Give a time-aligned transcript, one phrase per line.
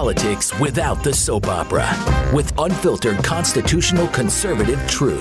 [0.00, 1.86] politics without the soap opera
[2.32, 5.20] with unfiltered constitutional conservative truth.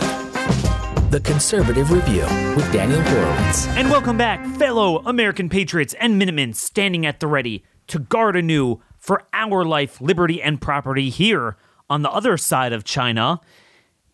[1.11, 2.21] The Conservative Review
[2.55, 3.67] with Daniel Horowitz.
[3.67, 8.81] And welcome back, fellow American patriots and Minutemen standing at the ready to guard anew
[8.97, 11.57] for our life, liberty, and property here
[11.89, 13.41] on the other side of China.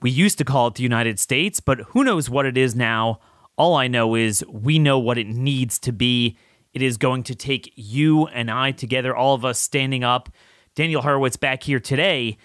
[0.01, 3.19] We used to call it the United States, but who knows what it is now?
[3.55, 6.39] All I know is we know what it needs to be.
[6.73, 10.29] It is going to take you and I together, all of us standing up.
[10.75, 12.37] Daniel Horowitz back here today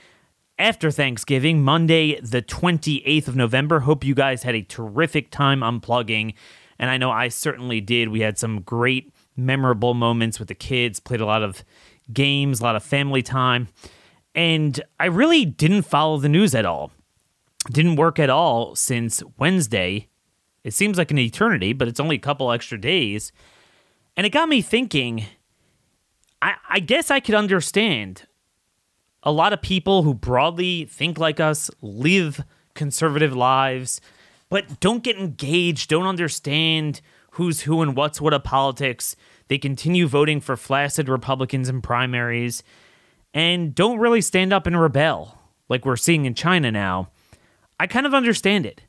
[0.57, 3.81] after Thanksgiving, Monday, the 28th of November.
[3.81, 6.35] Hope you guys had a terrific time unplugging.
[6.79, 8.09] And I know I certainly did.
[8.09, 11.65] We had some great, memorable moments with the kids, played a lot of
[12.13, 13.67] games, a lot of family time.
[14.33, 16.93] And I really didn't follow the news at all.
[17.73, 20.07] Didn't work at all since Wednesday.
[20.63, 23.33] It seems like an eternity, but it's only a couple extra days.
[24.17, 25.25] And it got me thinking
[26.43, 28.27] I, I guess I could understand
[29.23, 32.43] a lot of people who broadly think like us, live
[32.75, 34.01] conservative lives,
[34.49, 37.01] but don't get engaged, don't understand
[37.33, 39.15] who's who and what's what of politics.
[39.49, 42.63] They continue voting for flaccid Republicans in primaries
[43.35, 45.39] and don't really stand up and rebel
[45.69, 47.11] like we're seeing in China now.
[47.79, 48.83] I kind of understand it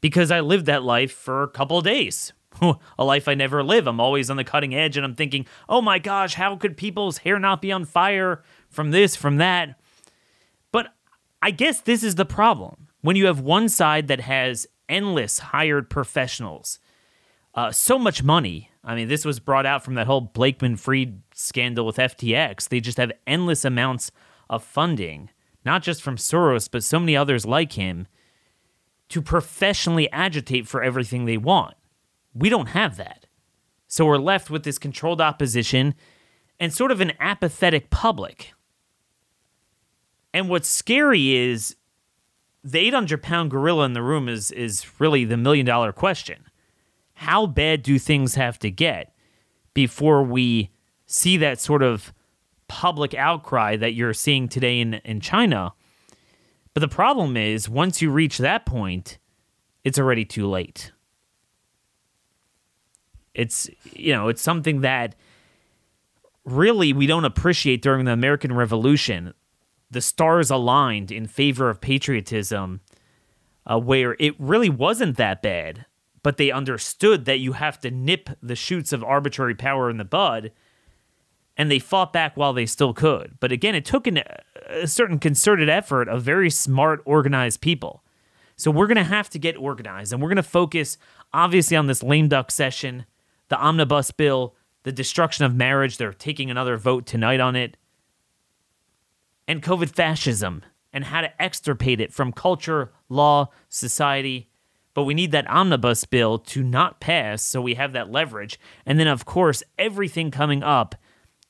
[0.00, 2.32] because I lived that life for a couple of days.
[2.98, 3.86] a life I never live.
[3.86, 7.18] I'm always on the cutting edge and I'm thinking, oh my gosh, how could people's
[7.18, 9.78] hair not be on fire from this, from that?
[10.70, 10.94] But
[11.40, 12.88] I guess this is the problem.
[13.00, 16.78] When you have one side that has endless hired professionals,
[17.54, 18.70] uh, so much money.
[18.84, 22.68] I mean, this was brought out from that whole Bankman-Fried scandal with FTX.
[22.68, 24.10] They just have endless amounts
[24.48, 25.30] of funding,
[25.64, 28.06] not just from Soros, but so many others like him,
[29.10, 31.74] to professionally agitate for everything they want.
[32.34, 33.26] We don't have that.
[33.88, 35.94] So we're left with this controlled opposition
[36.58, 38.52] and sort of an apathetic public.
[40.32, 41.76] And what's scary is
[42.64, 46.44] the 800 pound gorilla in the room is, is really the million dollar question.
[47.14, 49.14] How bad do things have to get
[49.74, 50.70] before we
[51.06, 52.12] see that sort of
[52.68, 55.74] public outcry that you're seeing today in, in China?
[56.74, 59.18] But the problem is, once you reach that point,
[59.84, 60.92] it's already too late.
[63.34, 65.14] It's you know, it's something that
[66.44, 69.34] really we don't appreciate during the American Revolution.
[69.90, 72.80] The stars aligned in favor of patriotism,
[73.66, 75.86] uh, where it really wasn't that bad,
[76.22, 80.04] but they understood that you have to nip the shoots of arbitrary power in the
[80.04, 80.52] bud,
[81.56, 83.38] and they fought back while they still could.
[83.38, 84.22] But again, it took an,
[84.68, 88.02] a certain concerted effort of very smart, organized people.
[88.56, 90.96] So we're going to have to get organized, and we're going to focus
[91.34, 93.04] obviously on this lame duck session
[93.52, 95.98] the omnibus bill, the destruction of marriage.
[95.98, 97.76] They're taking another vote tonight on it.
[99.46, 104.48] And COVID fascism and how to extirpate it from culture, law, society.
[104.94, 108.58] But we need that omnibus bill to not pass so we have that leverage.
[108.86, 110.94] And then, of course, everything coming up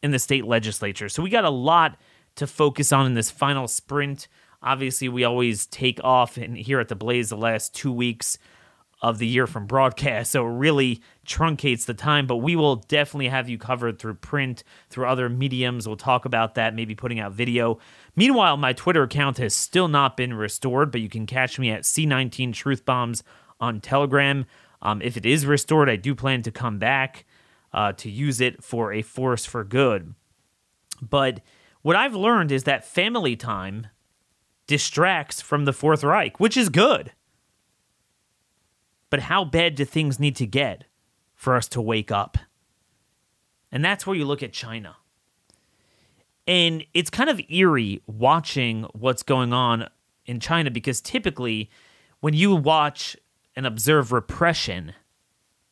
[0.03, 1.09] in the state legislature.
[1.09, 1.97] So we got a lot
[2.35, 4.27] to focus on in this final sprint.
[4.61, 8.39] Obviously, we always take off and here at the Blaze the last two weeks
[9.03, 10.31] of the year from broadcast.
[10.33, 15.07] So really truncates the time, but we will definitely have you covered through print, through
[15.07, 15.87] other mediums.
[15.87, 17.79] We'll talk about that, maybe putting out video.
[18.17, 21.83] Meanwhile, my Twitter account has still not been restored, but you can catch me at
[21.83, 23.23] C19 Truth Bombs
[23.61, 24.47] on Telegram.
[24.81, 27.25] Um, if it is restored, I do plan to come back
[27.73, 30.15] uh, to use it for a force for good.
[31.01, 31.41] But
[31.83, 33.89] what I've learned is that family time
[34.67, 37.13] distracts from the Fourth Reich, which is good.
[39.11, 40.85] But how bad do things need to get
[41.43, 42.39] for us to wake up?
[43.73, 44.95] And that's where you look at China.
[46.47, 49.89] And it's kind of eerie watching what's going on
[50.25, 51.69] in China because typically,
[52.21, 53.17] when you watch
[53.57, 54.93] and observe repression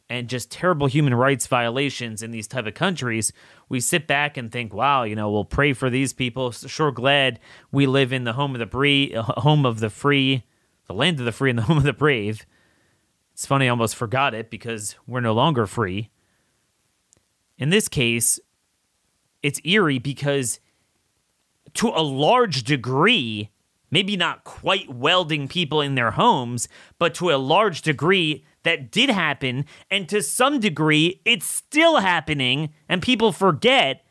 [0.08, 3.32] and just terrible human rights violations in these type of countries,
[3.68, 7.38] we sit back and think, "Wow, you know, we'll pray for these people." Sure, glad
[7.70, 10.42] we live in the home of the free, uh, home of the free,
[10.88, 12.44] the land of the free, and the home of the brave.
[13.40, 16.10] It's funny, I almost forgot it because we're no longer free.
[17.56, 18.38] In this case,
[19.42, 20.60] it's eerie because
[21.72, 23.48] to a large degree,
[23.90, 29.08] maybe not quite welding people in their homes, but to a large degree, that did
[29.08, 29.64] happen.
[29.90, 34.04] And to some degree, it's still happening, and people forget.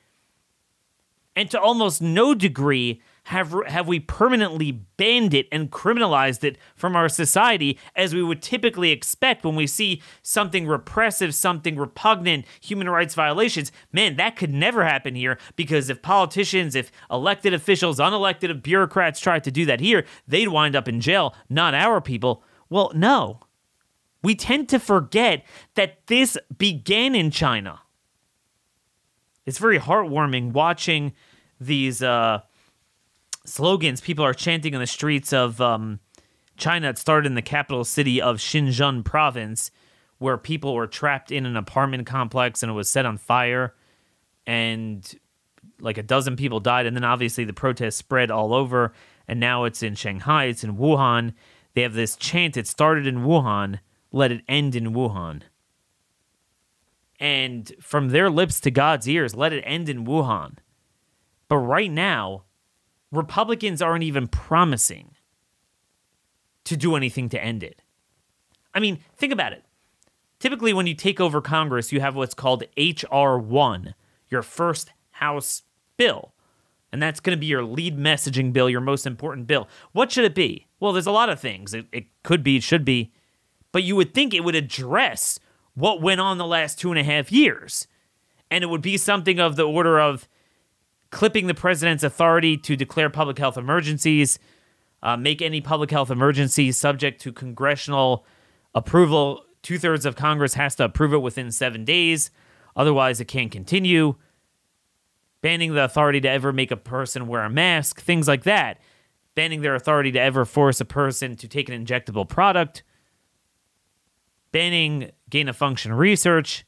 [1.35, 2.99] And to almost no degree,
[3.29, 8.41] have have we permanently banned it and criminalized it from our society as we would
[8.41, 13.71] typically expect when we see something repressive, something repugnant, human rights violations?
[13.91, 19.43] Man, that could never happen here because if politicians, if elected officials, unelected bureaucrats tried
[19.43, 22.43] to do that here, they'd wind up in jail, not our people.
[22.67, 23.41] Well, no.
[24.23, 27.81] We tend to forget that this began in China.
[29.45, 31.13] It's very heartwarming watching
[31.61, 32.39] these uh,
[33.49, 35.99] slogans people are chanting in the streets of um,
[36.57, 36.89] China.
[36.89, 39.71] It started in the capital city of Xinjiang province,
[40.17, 43.73] where people were trapped in an apartment complex and it was set on fire,
[44.45, 45.19] and
[45.79, 46.85] like a dozen people died.
[46.85, 48.93] And then obviously the protests spread all over,
[49.27, 51.33] and now it's in Shanghai, it's in Wuhan.
[51.73, 52.57] They have this chant.
[52.57, 53.79] It started in Wuhan,
[54.11, 55.43] let it end in Wuhan.
[57.19, 60.57] And from their lips to God's ears, let it end in Wuhan.
[61.47, 62.43] But right now,
[63.11, 65.15] Republicans aren't even promising
[66.65, 67.81] to do anything to end it.
[68.73, 69.63] I mean, think about it.
[70.39, 73.37] Typically, when you take over Congress, you have what's called H.R.
[73.37, 73.95] 1,
[74.29, 75.63] your first House
[75.97, 76.33] bill.
[76.91, 79.67] And that's going to be your lead messaging bill, your most important bill.
[79.91, 80.67] What should it be?
[80.79, 81.73] Well, there's a lot of things.
[81.73, 83.11] It, it could be, it should be.
[83.71, 85.39] But you would think it would address
[85.75, 87.87] what went on the last two and a half years.
[88.49, 90.27] And it would be something of the order of
[91.11, 94.39] clipping the president's authority to declare public health emergencies,
[95.01, 98.25] uh, make any public health emergency subject to congressional
[98.75, 99.43] approval.
[99.61, 102.31] Two thirds of Congress has to approve it within seven days.
[102.75, 104.15] Otherwise, it can't continue.
[105.41, 108.79] Banning the authority to ever make a person wear a mask, things like that.
[109.35, 112.83] Banning their authority to ever force a person to take an injectable product.
[114.51, 116.65] Banning gain of function research.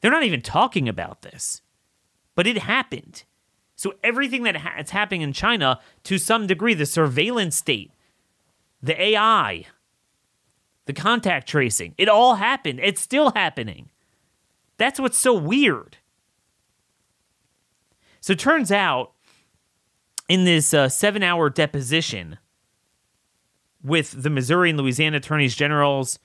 [0.00, 1.60] They're not even talking about this
[2.34, 3.24] but it happened.
[3.76, 7.90] So everything that ha- that's happening in China, to some degree, the surveillance state,
[8.82, 9.66] the AI,
[10.86, 12.80] the contact tracing, it all happened.
[12.82, 13.90] It's still happening.
[14.76, 15.98] That's what's so weird.
[18.20, 19.12] So it turns out
[20.28, 22.38] in this uh, seven hour deposition
[23.82, 26.18] with the Missouri and Louisiana attorneys generals,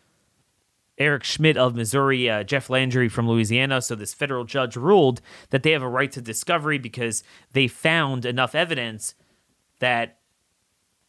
[0.98, 3.82] Eric Schmitt of Missouri, uh, Jeff Landry from Louisiana.
[3.82, 5.22] So this federal judge ruled
[5.52, 7.24] that they have a right to discovery because
[7.54, 9.14] they found enough evidence
[9.80, 10.18] that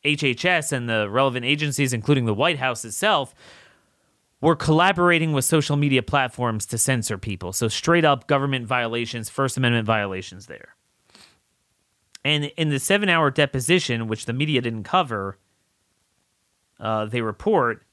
[0.04, 3.34] HHS and the relevant agencies, including the White House itself,
[4.40, 7.52] were collaborating with social media platforms to censor people.
[7.52, 10.76] So straight up government violations, First Amendment violations there.
[12.24, 15.38] And in the seven hour deposition, which the media didn't cover,
[16.78, 17.84] uh, they report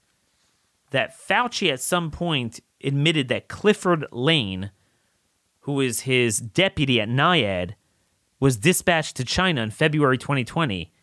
[0.95, 4.71] that Fauci at some point admitted that Clifford Lane,
[5.61, 7.73] who is his deputy at NIAID,
[8.39, 10.93] was dispatched to China in February 2020.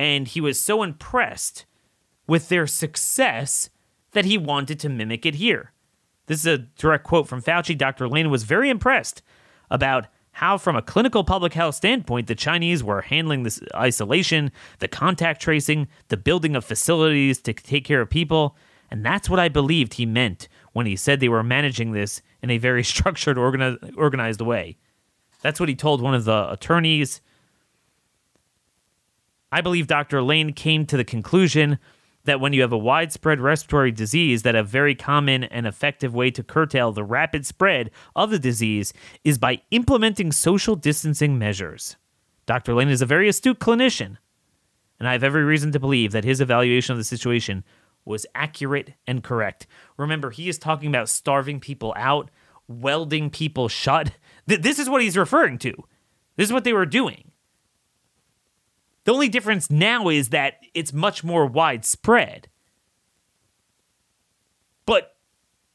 [0.00, 1.64] And he was so impressed
[2.26, 3.70] with their success
[4.12, 5.72] that he wanted to mimic it here.
[6.26, 7.78] This is a direct quote from Fauci.
[7.78, 8.08] Dr.
[8.08, 9.22] Lane was very impressed
[9.70, 14.50] about how, from a clinical public health standpoint, the Chinese were handling this isolation,
[14.80, 18.56] the contact tracing, the building of facilities to take care of people.
[18.90, 22.50] And that's what I believed he meant when he said they were managing this in
[22.50, 24.76] a very structured, organi- organized way.
[25.42, 27.20] That's what he told one of the attorneys.
[29.52, 30.22] I believe Dr.
[30.22, 31.78] Lane came to the conclusion
[32.24, 36.30] that when you have a widespread respiratory disease, that a very common and effective way
[36.30, 38.92] to curtail the rapid spread of the disease
[39.22, 41.96] is by implementing social distancing measures.
[42.46, 42.74] Dr.
[42.74, 44.16] Lane is a very astute clinician,
[44.98, 47.64] and I have every reason to believe that his evaluation of the situation
[48.04, 49.66] was accurate and correct.
[49.96, 52.30] Remember, he is talking about starving people out,
[52.68, 54.12] welding people shut.
[54.48, 55.72] Th- this is what he's referring to.
[56.36, 57.30] This is what they were doing.
[59.04, 62.48] The only difference now is that it's much more widespread.
[64.86, 65.16] But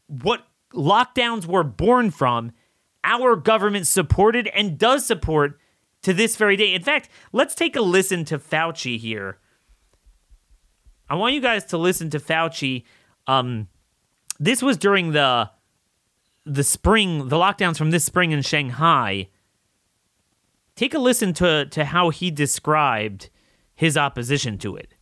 [0.08, 2.52] what lockdowns were born from,
[3.04, 5.60] our government supported and does support
[6.02, 6.74] to this very day.
[6.74, 9.40] In fact, let's take a listen to Fauci here
[11.10, 12.84] I want you guys to listen to Fauci.
[13.26, 13.68] Um,
[14.40, 15.50] this was during the
[16.46, 19.30] the spring, the lockdowns from this spring in Shanghai.
[20.76, 23.30] Take a listen to to how he described
[23.76, 24.94] his opposition to it.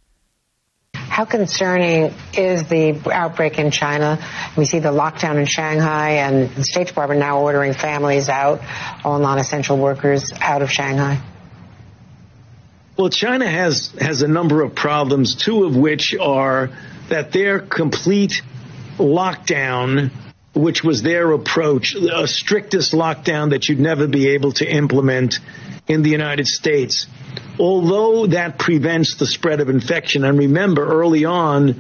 [0.94, 4.24] How concerning is the outbreak in China?
[4.56, 8.62] We see the lockdown in Shanghai and the State Department now ordering families out,
[9.04, 11.20] all non-essential workers out of Shanghai.
[12.98, 16.72] Well, China has has a number of problems, two of which are
[17.10, 18.42] that their complete
[18.98, 20.10] lockdown
[20.56, 25.40] which was their approach, a strictest lockdown that you'd never be able to implement
[25.88, 27.06] in the United States.
[27.60, 31.80] Although that prevents the spread of infection, and remember early on,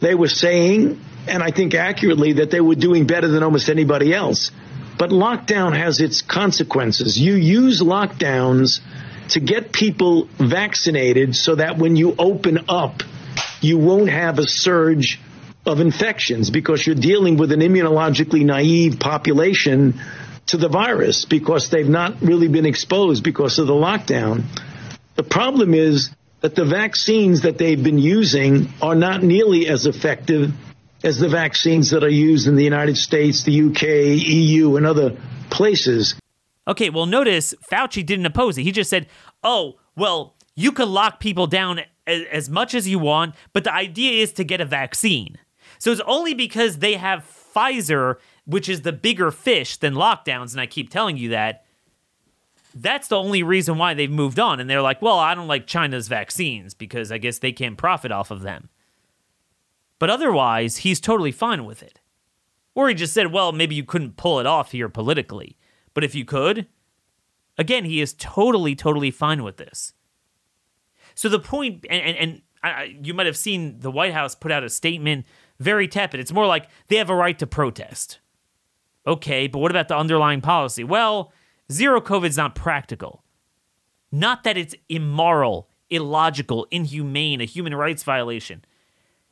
[0.00, 4.12] they were saying, and I think accurately, that they were doing better than almost anybody
[4.12, 4.50] else.
[4.98, 7.16] But lockdown has its consequences.
[7.16, 8.80] You use lockdowns
[9.30, 13.02] to get people vaccinated so that when you open up,
[13.60, 15.20] you won't have a surge
[15.66, 20.00] of infections because you're dealing with an immunologically naive population
[20.46, 24.44] to the virus because they've not really been exposed because of the lockdown.
[25.16, 30.52] The problem is that the vaccines that they've been using are not nearly as effective
[31.04, 33.82] as the vaccines that are used in the United States, the UK,
[34.24, 35.16] EU, and other
[35.50, 36.14] places.
[36.68, 38.62] Okay, well, notice Fauci didn't oppose it.
[38.62, 39.06] He just said,
[39.42, 43.72] oh, well, you can lock people down as, as much as you want, but the
[43.72, 45.38] idea is to get a vaccine.
[45.78, 50.60] So it's only because they have Pfizer, which is the bigger fish than lockdowns, and
[50.60, 51.64] I keep telling you that.
[52.74, 54.60] That's the only reason why they've moved on.
[54.60, 58.12] And they're like, well, I don't like China's vaccines because I guess they can't profit
[58.12, 58.68] off of them.
[59.98, 61.98] But otherwise, he's totally fine with it.
[62.74, 65.56] Or he just said, well, maybe you couldn't pull it off here politically.
[65.98, 66.68] But if you could,
[67.58, 69.94] again, he is totally, totally fine with this.
[71.16, 74.62] So the point, and, and, and you might have seen the White House put out
[74.62, 75.26] a statement
[75.58, 76.20] very tepid.
[76.20, 78.20] It's more like they have a right to protest.
[79.08, 80.84] Okay, but what about the underlying policy?
[80.84, 81.32] Well,
[81.72, 83.24] zero COVID is not practical.
[84.12, 88.64] Not that it's immoral, illogical, inhumane, a human rights violation.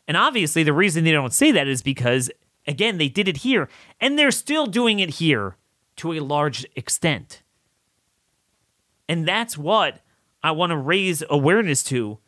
[0.09, 2.29] And obviously, the reason they don't say that is because,
[2.67, 3.69] again, they did it here,
[4.01, 5.55] and they're still doing it here
[5.97, 7.43] to a large extent.
[9.09, 10.01] And that's what
[10.43, 12.19] I want to raise awareness to.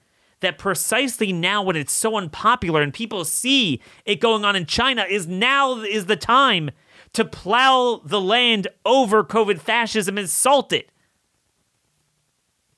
[0.41, 5.05] That precisely now, when it's so unpopular and people see it going on in China,
[5.09, 6.71] is now is the time
[7.15, 10.93] to plow the land over COVID fascism and salt it.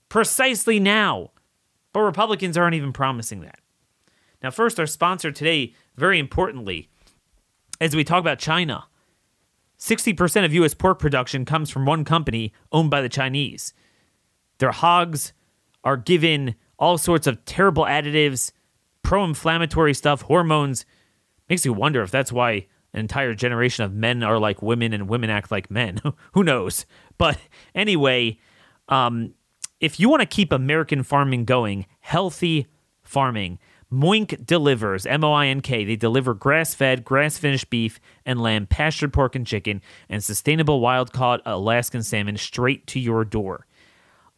[0.09, 1.33] Precisely now.
[1.93, 3.59] But Republicans aren't even promising that.
[4.43, 6.89] Now, first, our sponsor today, very importantly,
[7.81, 8.87] as we talk about China,
[9.81, 10.75] 60% of U.S.
[10.75, 13.73] pork production comes from one company owned by the Chinese.
[14.59, 15.33] Their hogs
[15.83, 18.53] are given all sorts of terrible additives,
[19.03, 20.85] pro inflammatory stuff, hormones.
[21.49, 25.09] Makes you wonder if that's why an entire generation of men are like women and
[25.09, 25.99] women act like men.
[26.33, 26.85] Who knows?
[27.17, 27.39] But
[27.75, 28.39] anyway,
[28.89, 29.35] um,
[29.81, 32.67] if you want to keep American farming going, healthy
[33.03, 33.59] farming,
[33.93, 35.85] Moink delivers, M O I N K.
[35.85, 40.81] They deliver grass fed, grass finished beef and lamb, pastured pork and chicken, and sustainable
[40.81, 43.67] wild caught Alaskan salmon straight to your door.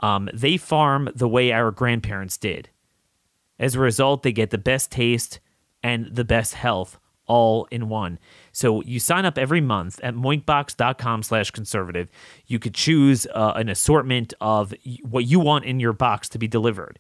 [0.01, 2.71] Um, they farm the way our grandparents did.
[3.59, 5.39] As a result, they get the best taste
[5.83, 8.19] and the best health all in one.
[8.51, 12.09] So you sign up every month at moinkbox.com slash conservative.
[12.47, 16.49] You could choose uh, an assortment of what you want in your box to be
[16.49, 16.99] delivered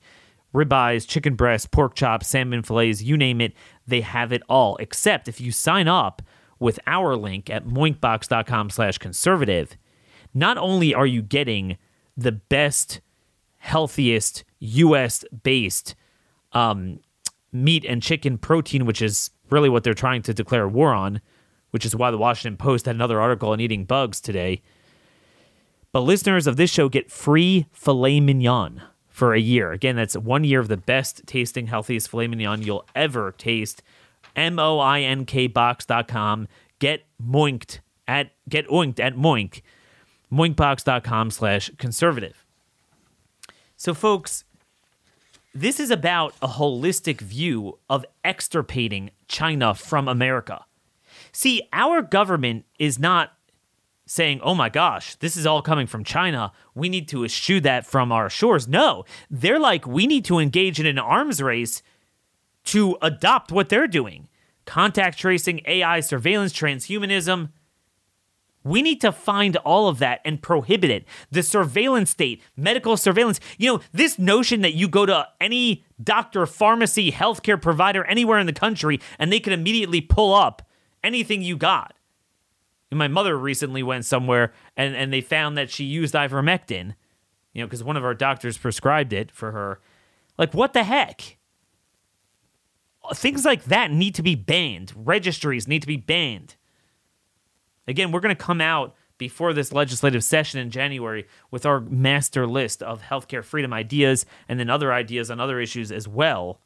[0.55, 3.55] ribeyes, chicken breasts, pork chops, salmon fillets, you name it,
[3.87, 4.77] they have it all.
[4.77, 6.23] Except if you sign up
[6.59, 9.77] with our link at moinkbox.com slash conservative,
[10.35, 11.77] not only are you getting
[12.17, 13.01] the best,
[13.59, 15.95] healthiest US based
[16.53, 17.01] um,
[17.53, 21.21] meat and chicken protein, which is really what they're trying to declare war on,
[21.71, 24.63] which is why the Washington Post had another article on eating bugs today.
[25.93, 28.83] But listeners of this show get free filet mignon
[29.13, 29.71] for a year.
[29.71, 33.83] Again, that's one year of the best tasting, healthiest filet mignon you'll ever taste.
[34.35, 36.49] M O I N K box.com.
[36.79, 39.63] Get moinked at get oinked at moink.
[40.33, 42.45] Moinkbox.com slash conservative.
[43.77, 44.45] So, folks,
[45.55, 50.65] this is about a holistic view of extirpating China from America.
[51.33, 53.33] See, our government is not
[54.13, 56.53] saying, oh my gosh, this is all coming from China.
[56.75, 58.69] We need to eschew that from our shores.
[58.69, 61.83] No, they're like, we need to engage in an arms race
[62.65, 64.29] to adopt what they're doing
[64.67, 67.51] contact tracing, AI surveillance, transhumanism.
[68.63, 71.05] We need to find all of that and prohibit it.
[71.33, 73.41] The surveillance state, medical surveillance.
[73.59, 78.47] You know, this notion that you go to any doctor, pharmacy, healthcare provider anywhere in
[78.47, 80.63] the country and they can immediately pull up
[81.03, 81.97] anything you got
[82.99, 86.95] my mother recently went somewhere and, and they found that she used ivermectin,
[87.53, 89.81] you know, because one of our doctors prescribed it for her.
[90.39, 91.39] Like, what the heck?
[93.15, 94.93] Things like that need to be banned.
[94.97, 96.57] Registries need to be banned.
[97.87, 102.47] Again, we're going to come out before this legislative session in January with our master
[102.47, 106.61] list of healthcare freedom ideas and then other ideas on other issues as well.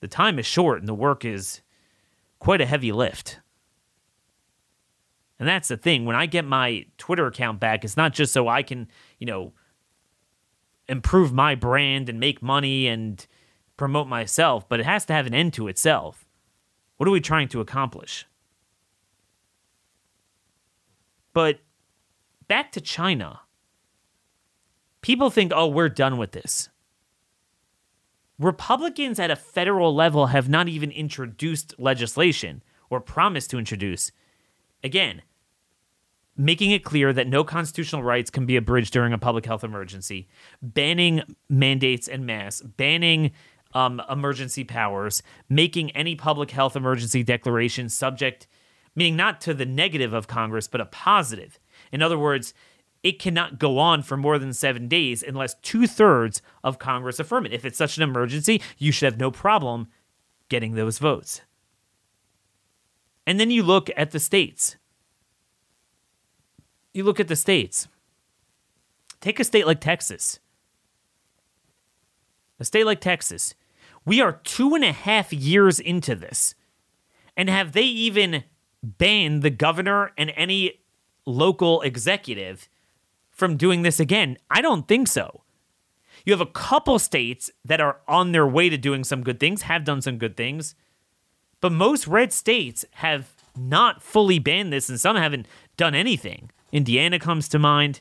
[0.00, 1.62] The time is short and the work is
[2.38, 3.40] quite a heavy lift.
[5.38, 6.04] And that's the thing.
[6.04, 8.88] When I get my Twitter account back, it's not just so I can,
[9.18, 9.52] you know,
[10.88, 13.26] improve my brand and make money and
[13.76, 16.26] promote myself, but it has to have an end to itself.
[16.96, 18.26] What are we trying to accomplish?
[21.34, 21.60] But
[22.48, 23.40] back to China.
[25.02, 26.70] People think, oh, we're done with this.
[28.38, 34.12] Republicans at a federal level have not even introduced legislation or promised to introduce.
[34.84, 35.22] Again,
[36.36, 40.28] making it clear that no constitutional rights can be abridged during a public health emergency,
[40.62, 43.32] banning mandates and masks, banning
[43.74, 48.46] um, emergency powers, making any public health emergency declaration subject,
[48.94, 51.58] meaning not to the negative of Congress, but a positive.
[51.92, 52.54] In other words,
[53.02, 57.46] it cannot go on for more than seven days unless two thirds of Congress affirm
[57.46, 57.52] it.
[57.52, 59.88] If it's such an emergency, you should have no problem
[60.48, 61.42] getting those votes.
[63.26, 64.76] And then you look at the states.
[66.94, 67.88] You look at the states.
[69.20, 70.38] Take a state like Texas.
[72.60, 73.54] A state like Texas.
[74.04, 76.54] We are two and a half years into this.
[77.36, 78.44] And have they even
[78.82, 80.80] banned the governor and any
[81.26, 82.68] local executive
[83.30, 84.38] from doing this again?
[84.50, 85.42] I don't think so.
[86.24, 89.62] You have a couple states that are on their way to doing some good things,
[89.62, 90.74] have done some good things,
[91.60, 95.46] but most red states have not fully banned this, and some haven't
[95.76, 96.50] done anything.
[96.72, 98.00] Indiana comes to mind.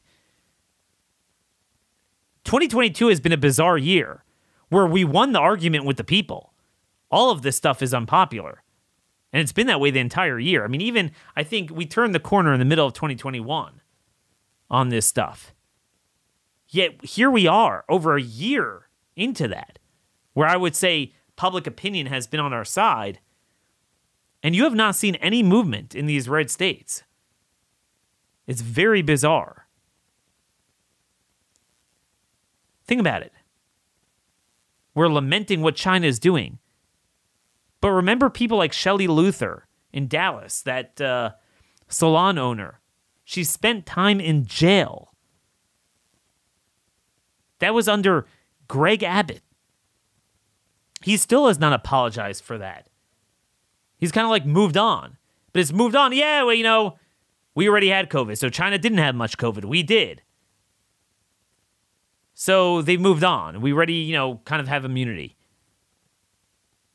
[2.44, 4.24] 2022 has been a bizarre year
[4.70, 6.54] where we won the argument with the people.
[7.10, 8.64] All of this stuff is unpopular.
[9.32, 10.64] And it's been that way the entire year.
[10.64, 13.82] I mean, even I think we turned the corner in the middle of 2021
[14.70, 15.54] on this stuff.
[16.70, 19.80] Yet here we are, over a year into that,
[20.34, 23.20] where I would say public opinion has been on our side,
[24.46, 27.02] and you have not seen any movement in these red states.
[28.46, 29.68] It's very bizarre.
[32.86, 33.34] Think about it.
[34.94, 36.60] We're lamenting what China is doing.
[37.82, 41.32] But remember people like Shelley Luther in Dallas, that uh,
[41.88, 42.82] salon owner
[43.24, 45.16] she spent time in jail.
[47.58, 48.28] That was under
[48.68, 49.42] Greg Abbott.
[51.02, 52.90] He still has not apologized for that.
[54.06, 55.18] He's kind of like moved on.
[55.52, 56.14] But it's moved on.
[56.14, 57.00] Yeah, well, you know,
[57.56, 58.38] we already had COVID.
[58.38, 59.66] So China didn't have much COVID.
[59.66, 60.22] We did.
[62.36, 63.62] So they moved on.
[63.62, 65.38] We already, you know, kind of have immunity.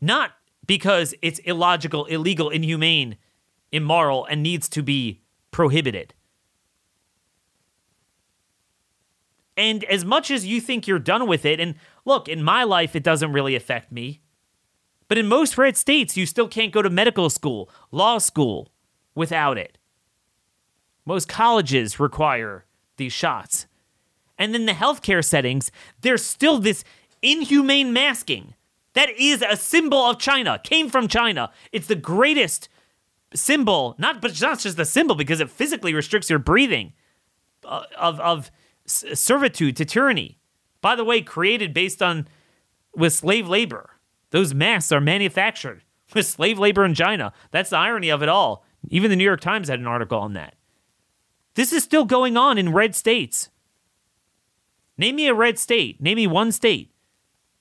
[0.01, 0.31] Not
[0.69, 3.17] because it's illogical, illegal, inhumane,
[3.73, 6.15] immoral, and needs to be prohibited.
[9.57, 12.95] And as much as you think you're done with it, and look, in my life,
[12.95, 14.21] it doesn't really affect me.
[15.11, 18.69] But in most red states, you still can't go to medical school, law school
[19.17, 19.77] without it.
[21.05, 22.65] Most colleges require
[22.97, 23.67] these shots.
[24.39, 26.85] And then the healthcare settings, there's still this
[27.23, 28.55] inhumane masking.
[28.93, 31.51] That is a symbol of China, came from China.
[31.73, 32.69] It's the greatest
[33.35, 36.93] symbol, not but not just the symbol because it physically restricts your breathing
[37.65, 38.53] uh, of of
[38.87, 40.39] servitude to tyranny.
[40.81, 42.29] By the way, created based on
[42.95, 43.97] with slave labor.
[44.31, 45.83] Those masks are manufactured
[46.15, 47.33] with slave labor in China.
[47.51, 48.65] That's the irony of it all.
[48.89, 50.55] Even the New York Times had an article on that.
[51.55, 53.51] This is still going on in red states.
[54.97, 56.01] Name me a red state.
[56.01, 56.93] Name me one state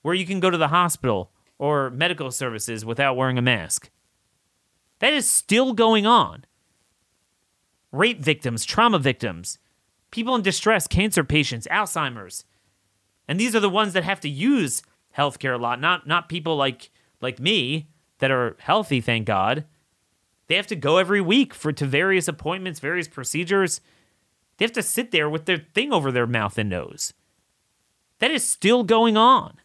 [0.02, 3.90] where you can go to the hospital or medical services without wearing a mask.
[5.00, 6.44] That is still going on.
[7.92, 9.58] Rape victims, trauma victims,
[10.10, 12.44] people in distress, cancer patients, Alzheimer's.
[13.26, 14.82] And these are the ones that have to use
[15.20, 19.64] healthcare a lot, not not people like like me that are healthy, thank God.
[20.46, 23.80] They have to go every week for to various appointments, various procedures.
[24.56, 27.12] They have to sit there with their thing over their mouth and nose.
[28.18, 29.58] That is still going on.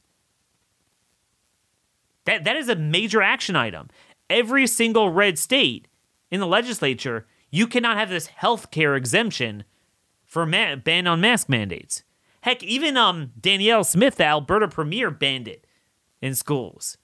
[2.25, 3.89] That that is a major action item.
[4.29, 5.87] Every single red state
[6.31, 9.63] in the legislature, you cannot have this healthcare exemption
[10.23, 12.03] for ma- ban on mask mandates.
[12.45, 15.65] Heck, even um Danielle Smith, the Alberta premier, banned it
[16.21, 16.95] in schools.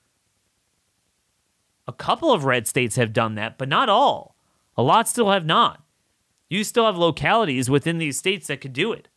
[1.88, 4.36] A couple of red states have done that, but not all.
[4.78, 5.84] A lot still have not.
[6.48, 9.08] You still have localities within these states that could do it.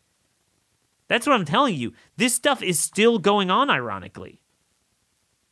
[1.09, 1.93] That's what I'm telling you.
[2.17, 4.41] This stuff is still going on, ironically.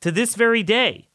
[0.00, 1.10] To this very day.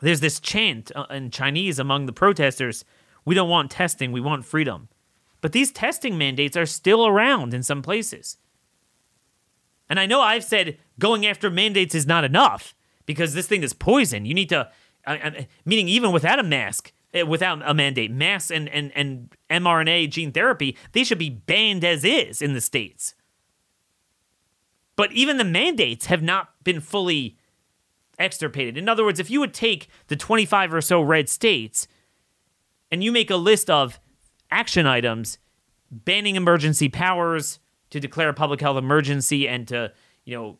[0.00, 2.86] There's this chant uh, in Chinese among the protesters
[3.26, 4.88] we don't want testing, we want freedom.
[5.40, 8.38] But these testing mandates are still around in some places.
[9.88, 12.74] And I know I've said going after mandates is not enough
[13.06, 14.24] because this thing is poison.
[14.24, 14.70] You need to
[15.64, 20.32] meaning even without a mask, eh, without a mandate, masks and, and, and mRNA gene
[20.32, 23.14] therapy, they should be banned as is in the states.
[24.96, 27.38] But even the mandates have not been fully
[28.18, 28.76] extirpated.
[28.76, 31.86] In other words, if you would take the 25 or so red states
[32.90, 34.00] and you make a list of
[34.50, 35.38] action items
[35.90, 37.58] banning emergency powers
[37.90, 39.92] to declare a public health emergency and to,
[40.24, 40.58] you know,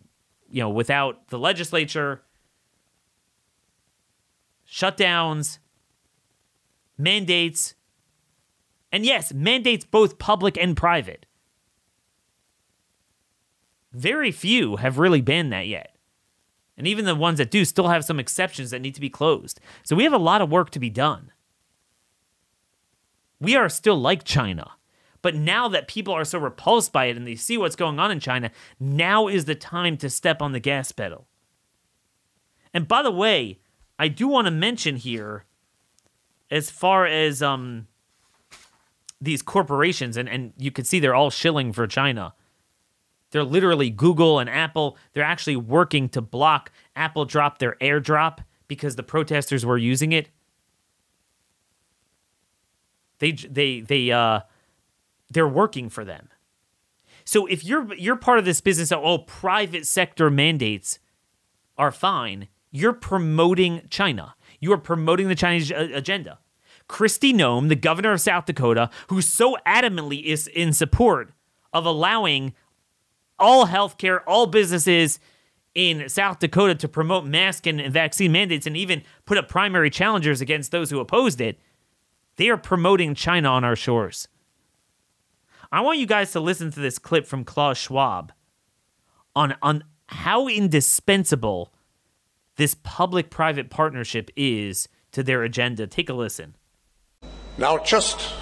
[0.51, 2.23] you know, without the legislature,
[4.67, 5.59] shutdowns,
[6.97, 7.75] mandates,
[8.91, 11.27] and yes, mandates both public and private.
[13.93, 15.97] Very few have really banned that yet.
[16.77, 19.61] And even the ones that do still have some exceptions that need to be closed.
[19.83, 21.33] So we have a lot of work to be done.
[23.41, 24.73] We are still like China.
[25.21, 28.11] But now that people are so repulsed by it and they see what's going on
[28.11, 31.27] in China, now is the time to step on the gas pedal.
[32.73, 33.59] And by the way,
[33.99, 35.45] I do want to mention here,
[36.51, 37.89] as far as um,
[39.21, 42.35] these corporations, and, and you can see they're all shilling for China.
[43.31, 44.97] They're literally Google and Apple.
[45.13, 50.31] They're actually working to block Apple drop their AirDrop because the protesters were using it.
[53.19, 54.41] They they they uh
[55.31, 56.29] they're working for them.
[57.25, 60.99] So if you're you're part of this business oh private sector mandates
[61.77, 64.35] are fine, you're promoting China.
[64.61, 66.39] You are promoting the Chinese agenda.
[66.89, 71.33] Kristi Noem, the governor of South Dakota, who so adamantly is in support
[71.73, 72.55] of allowing
[73.39, 75.21] all healthcare, all businesses
[75.75, 80.41] in South Dakota to promote mask and vaccine mandates and even put up primary challengers
[80.41, 81.61] against those who opposed it,
[82.39, 84.29] they are promoting China on our shores.
[85.71, 88.33] I want you guys to listen to this clip from Klaus Schwab
[89.37, 91.73] on, on how indispensable
[92.57, 95.87] this public private partnership is to their agenda.
[95.87, 96.55] Take a listen.
[97.59, 98.33] Now, just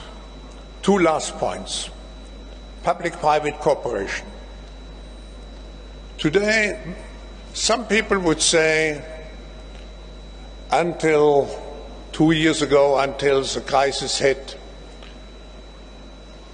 [0.82, 1.90] two last points
[2.84, 4.26] public private cooperation.
[6.18, 6.94] Today,
[7.54, 9.04] some people would say,
[10.70, 11.65] until
[12.16, 14.56] two years ago, until the crisis hit,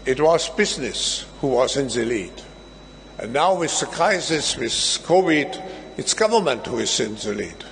[0.04, 2.32] it was business who was in the lead.
[3.20, 5.62] And now, with the crisis, with COVID,
[5.96, 7.64] it's government who is in the lead.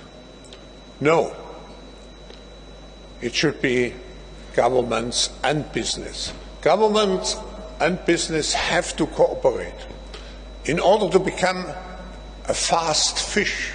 [1.01, 1.35] No.
[3.19, 3.93] It should be
[4.53, 6.31] governments and business.
[6.61, 7.35] Governments
[7.81, 9.85] and business have to cooperate
[10.63, 11.65] in order to become
[12.47, 13.73] a fast fish.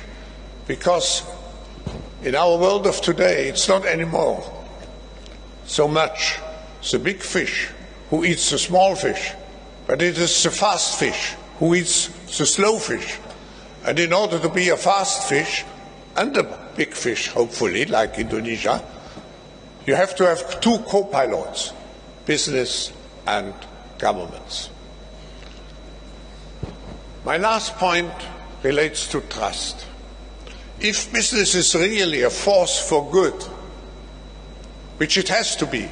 [0.66, 1.22] Because
[2.26, 4.42] in our world of today, it's not anymore
[5.64, 6.40] so much
[6.90, 7.68] the big fish
[8.10, 9.32] who eats the small fish,
[9.86, 13.18] but it is the fast fish who eats the slow fish.
[13.84, 15.64] And in order to be a fast fish
[16.16, 18.84] and a big fish, hopefully, like Indonesia,
[19.86, 21.72] you have to have two co pilots
[22.24, 22.92] business
[23.24, 23.54] and
[23.98, 24.68] governments.
[27.24, 28.12] My last point
[28.64, 29.86] relates to trust.
[30.80, 33.42] If business is really a force for good,
[34.98, 35.88] which it has to be,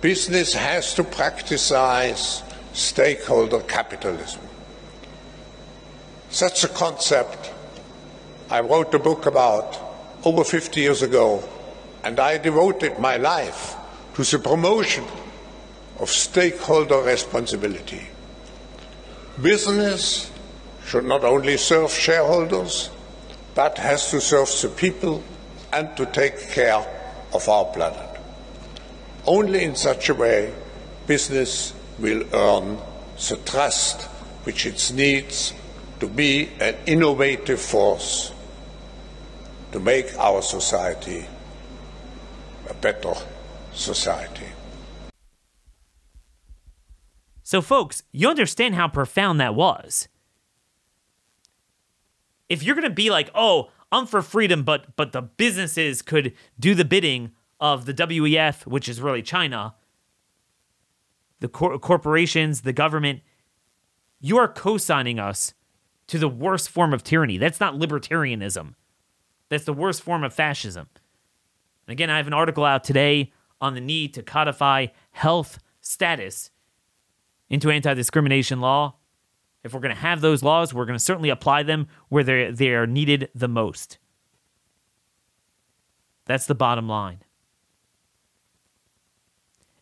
[0.00, 1.72] business has to practice
[2.72, 4.42] stakeholder capitalism.
[6.30, 7.52] Such a concept
[8.50, 9.78] I wrote a book about
[10.24, 11.42] over 50 years ago,
[12.04, 13.74] and I devoted my life
[14.14, 15.04] to the promotion
[15.98, 18.06] of stakeholder responsibility.
[19.40, 20.30] Business
[20.84, 22.90] should not only serve shareholders,
[23.58, 25.20] but has to serve the people
[25.72, 26.78] and to take care
[27.34, 28.08] of our planet.
[29.26, 30.54] Only in such a way
[31.08, 32.78] business will earn
[33.16, 34.02] the trust
[34.44, 35.54] which it needs
[35.98, 38.32] to be an innovative force
[39.72, 41.26] to make our society
[42.70, 43.14] a better
[43.72, 44.52] society.
[47.42, 50.06] So, folks, you understand how profound that was.
[52.48, 56.34] If you're going to be like, oh, I'm for freedom, but but the businesses could
[56.58, 59.74] do the bidding of the WEF, which is really China,
[61.40, 63.20] the cor- corporations, the government,
[64.20, 65.54] you are co-signing us
[66.08, 67.38] to the worst form of tyranny.
[67.38, 68.74] That's not libertarianism.
[69.48, 70.88] That's the worst form of fascism.
[71.86, 76.50] And again, I have an article out today on the need to codify health status
[77.48, 78.96] into anti discrimination law.
[79.64, 82.50] If we're going to have those laws, we're going to certainly apply them where they
[82.50, 83.98] they are needed the most.
[86.26, 87.22] That's the bottom line.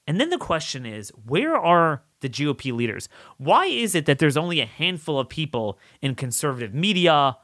[0.06, 3.08] And then the question is where are the GOP leaders?
[3.38, 7.36] Why is it that there's only a handful of people in conservative media,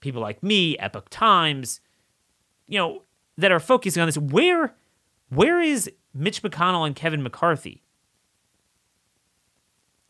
[0.00, 1.80] people like me, Epoch Times,
[2.68, 3.02] you know,
[3.36, 4.18] that are focusing on this.
[4.18, 4.74] Where
[5.28, 7.82] where is Mitch McConnell and Kevin McCarthy?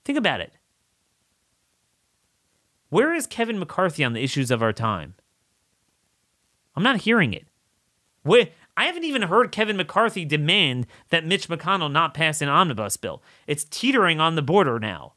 [0.04, 0.52] Think about it.
[2.94, 5.16] Where is Kevin McCarthy on the issues of our time?
[6.76, 7.48] I'm not hearing it.
[8.22, 12.96] Where, I haven't even heard Kevin McCarthy demand that Mitch McConnell not pass an omnibus
[12.96, 13.20] bill.
[13.48, 15.14] It's teetering on the border now.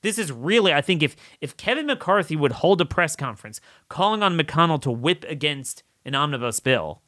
[0.00, 4.22] This is really, I think, if if Kevin McCarthy would hold a press conference calling
[4.22, 7.02] on McConnell to whip against an omnibus bill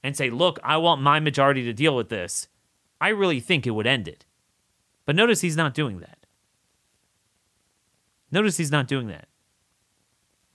[0.00, 2.46] and say, look, I want my majority to deal with this,
[3.00, 4.26] I really think it would end it.
[5.06, 6.17] But notice he's not doing that.
[8.30, 9.28] Notice he's not doing that.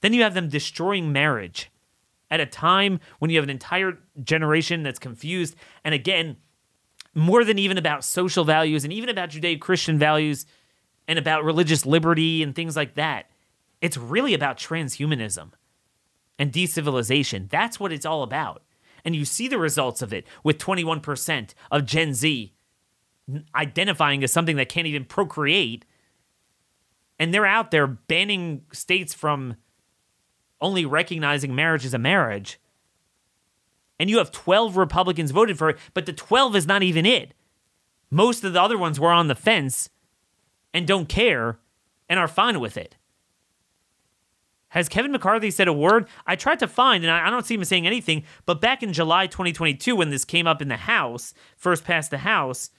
[0.02, 1.72] Then you have them destroying marriage
[2.30, 5.56] at a time when you have an entire generation that's confused.
[5.84, 6.38] And again,
[7.14, 10.46] more than even about social values and even about Judeo Christian values
[11.08, 13.30] and about religious liberty and things like that,
[13.82, 15.52] it's really about transhumanism
[16.40, 17.50] and decivilization.
[17.50, 18.64] That's what it's all about.
[19.06, 22.54] And you see the results of it with 21% of Gen Z
[23.56, 25.86] identifying as something that can't even procreate
[27.20, 29.56] and they're out there banning states from
[30.62, 32.60] only recognizing marriage as a marriage.
[34.00, 37.34] And you have 12 Republicans voted for it, but the 12 is not even it.
[38.10, 39.90] Most of the other ones were on the fence
[40.74, 41.60] and don't care
[42.10, 42.96] and are fine with it.
[44.70, 46.08] Has Kevin McCarthy said a word?
[46.26, 49.28] I tried to find, and I don't see him saying anything, but back in July
[49.28, 52.72] 2022, when this came up in the House, first passed the House,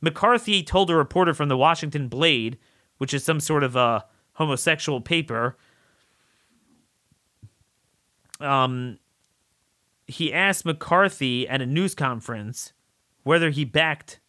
[0.00, 2.56] McCarthy told a reporter from the Washington Blade
[2.98, 5.56] which is some sort of a homosexual paper.
[8.40, 8.98] Um,
[10.06, 12.72] he asked McCarthy at a news conference
[13.24, 14.20] whether he backed,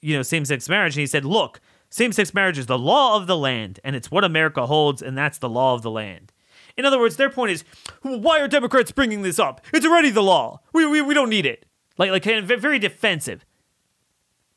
[0.00, 3.36] you know, same-sex marriage, and he said, "Look, same-sex marriage is the law of the
[3.36, 6.32] land, and it's what America holds, and that's the law of the land."
[6.76, 7.64] In other words, their point is,
[8.02, 9.60] why are Democrats bringing this up?
[9.72, 10.60] It's already the law.
[10.72, 11.66] We, we, we don't need it.
[11.98, 13.44] Like, like very defensive.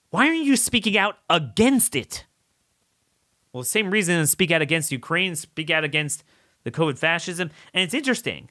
[0.10, 2.26] Why aren't you speaking out against it?
[3.54, 6.24] Well, same reason as speak out against Ukraine, speak out against
[6.64, 7.52] the COVID fascism.
[7.74, 8.50] And it's interesting.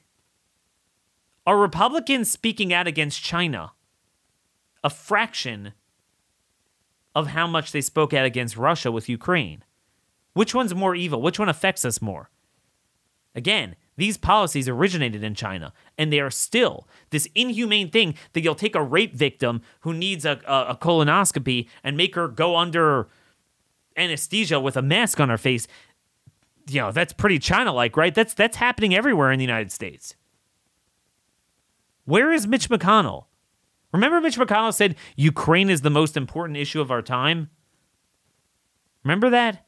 [1.45, 3.73] Are Republicans speaking out against China
[4.83, 5.73] a fraction
[7.13, 9.63] of how much they spoke out against Russia with Ukraine?
[10.33, 11.21] Which one's more evil?
[11.21, 12.29] Which one affects us more?
[13.35, 18.55] Again, these policies originated in China, and they are still this inhumane thing that you'll
[18.55, 23.09] take a rape victim who needs a, a, a colonoscopy and make her go under
[23.97, 25.67] anesthesia with a mask on her face,
[26.67, 28.13] you know, that's pretty China like, right?
[28.13, 30.15] That's that's happening everywhere in the United States.
[32.05, 33.25] Where is Mitch McConnell?
[33.91, 37.49] Remember Mitch McConnell said Ukraine is the most important issue of our time?
[39.03, 39.65] Remember that?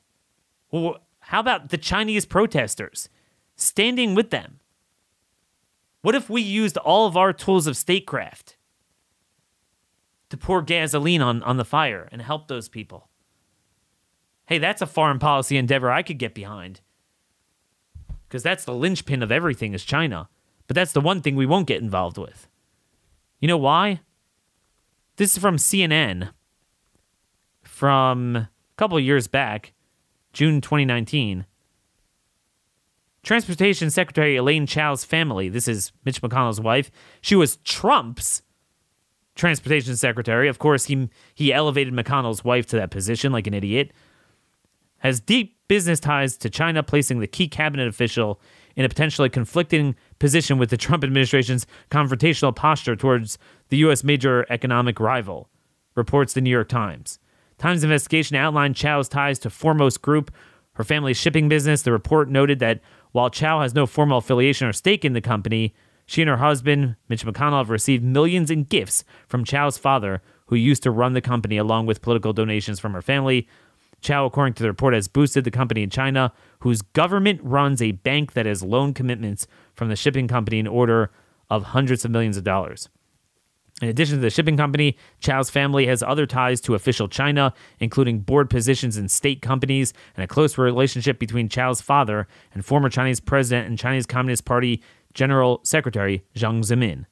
[0.72, 3.10] Well, how about the Chinese protesters?
[3.56, 4.60] Standing with them.
[6.02, 8.58] What if we used all of our tools of statecraft
[10.30, 13.10] to pour gasoline on, on the fire and help those people?
[14.48, 16.82] Hey, that's a foreign policy endeavor I could get behind.
[18.28, 20.30] Because that's the linchpin of everything is China.
[20.68, 22.48] But that's the one thing we won't get involved with.
[23.40, 24.02] You know why?
[25.18, 26.32] This is from CNN
[27.64, 29.74] from a couple years back,
[30.34, 31.46] June 2019.
[33.24, 38.44] Transportation Secretary Elaine Chao's family, this is Mitch McConnell's wife, she was Trump's
[39.36, 40.48] transportation secretary.
[40.48, 43.92] Of course, he he elevated McConnell's wife to that position like an idiot
[45.06, 48.42] has deep business ties to China, placing the key cabinet official
[48.76, 53.38] in a potentially conflicting position with the Trump administration's confrontational posture towards
[53.70, 54.04] the U.S.
[54.04, 55.50] major economic rival,
[55.96, 57.20] reports the New York Times.
[57.58, 60.32] Times investigation outlined Chao's ties to Foremost Group,
[60.74, 61.84] her family's shipping business.
[61.84, 65.74] The report noted that while Chao has no formal affiliation or stake in the company,
[66.06, 70.56] she and her husband, Mitch McConnell, have received millions in gifts from Chao's father, who
[70.56, 73.48] used to run the company, along with political donations from her family,
[74.06, 77.94] Chao, according to the report, has boosted the company in China, whose government runs a
[77.94, 81.10] bank that has loan commitments from the shipping company in order
[81.50, 82.88] of hundreds of millions of dollars.
[83.82, 88.20] In addition to the shipping company, Chao's family has other ties to official China, including
[88.20, 93.20] board positions in state companies and a close relationship between Chao's father and former Chinese
[93.20, 94.84] president and Chinese Communist Party
[95.16, 97.06] General Secretary Jiang Zemin.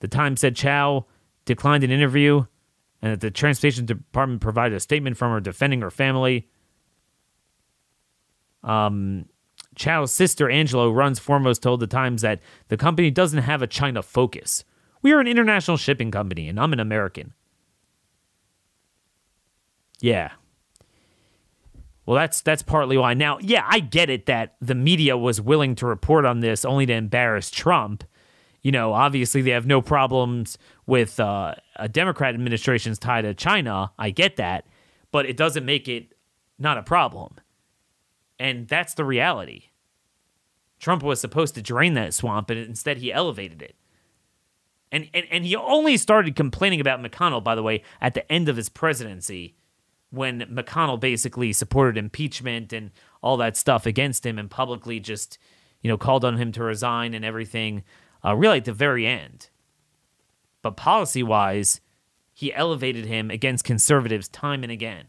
[0.00, 1.06] The Times said Chao
[1.44, 2.46] declined an interview
[3.06, 6.48] and that the transportation department provided a statement from her defending her family.
[8.64, 9.26] Um,
[9.76, 14.02] Chao's sister Angela runs Foremost told the Times that the company doesn't have a China
[14.02, 14.64] focus.
[15.02, 17.32] We are an international shipping company, and I'm an American.
[20.00, 20.32] Yeah.
[22.06, 23.14] Well, that's that's partly why.
[23.14, 26.86] Now, yeah, I get it that the media was willing to report on this only
[26.86, 28.02] to embarrass Trump.
[28.66, 33.92] You know, obviously they have no problems with uh, a Democrat administration's tie to China.
[33.96, 34.66] I get that,
[35.12, 36.14] but it doesn't make it
[36.58, 37.36] not a problem.
[38.40, 39.66] And that's the reality.
[40.80, 43.76] Trump was supposed to drain that swamp, and instead he elevated it.
[44.90, 48.48] And, and, and he only started complaining about McConnell, by the way, at the end
[48.48, 49.54] of his presidency
[50.10, 52.90] when McConnell basically supported impeachment and
[53.22, 55.38] all that stuff against him and publicly just,
[55.82, 57.84] you know, called on him to resign and everything,
[58.26, 59.48] uh, really at the very end.
[60.62, 61.80] But policy wise,
[62.32, 65.06] he elevated him against conservatives time and again.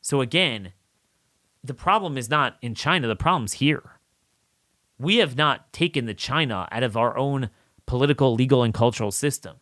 [0.00, 0.72] So again,
[1.62, 3.98] the problem is not in China, the problem's here.
[4.98, 7.50] We have not taken the China out of our own
[7.84, 9.56] political, legal, and cultural system.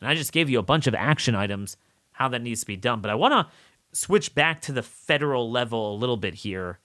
[0.00, 1.76] And I just gave you a bunch of action items
[2.12, 3.00] how that needs to be done.
[3.00, 3.52] But I want to
[3.92, 6.78] switch back to the federal level a little bit here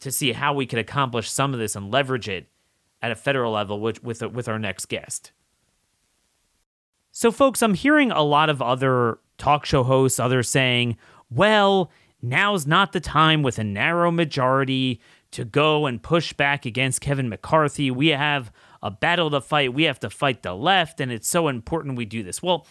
[0.00, 2.48] to see how we could accomplish some of this and leverage it
[3.04, 5.30] at a federal level with with, our next guest.
[7.12, 10.96] So, folks, I'm hearing a lot of other talk show hosts, others saying,
[11.30, 11.90] well,
[12.22, 17.28] now's not the time with a narrow majority to go and push back against Kevin
[17.28, 17.90] McCarthy.
[17.90, 18.50] We have
[18.82, 19.74] a battle to fight.
[19.74, 22.42] We have to fight the left, and it's so important we do this.
[22.42, 22.66] Well,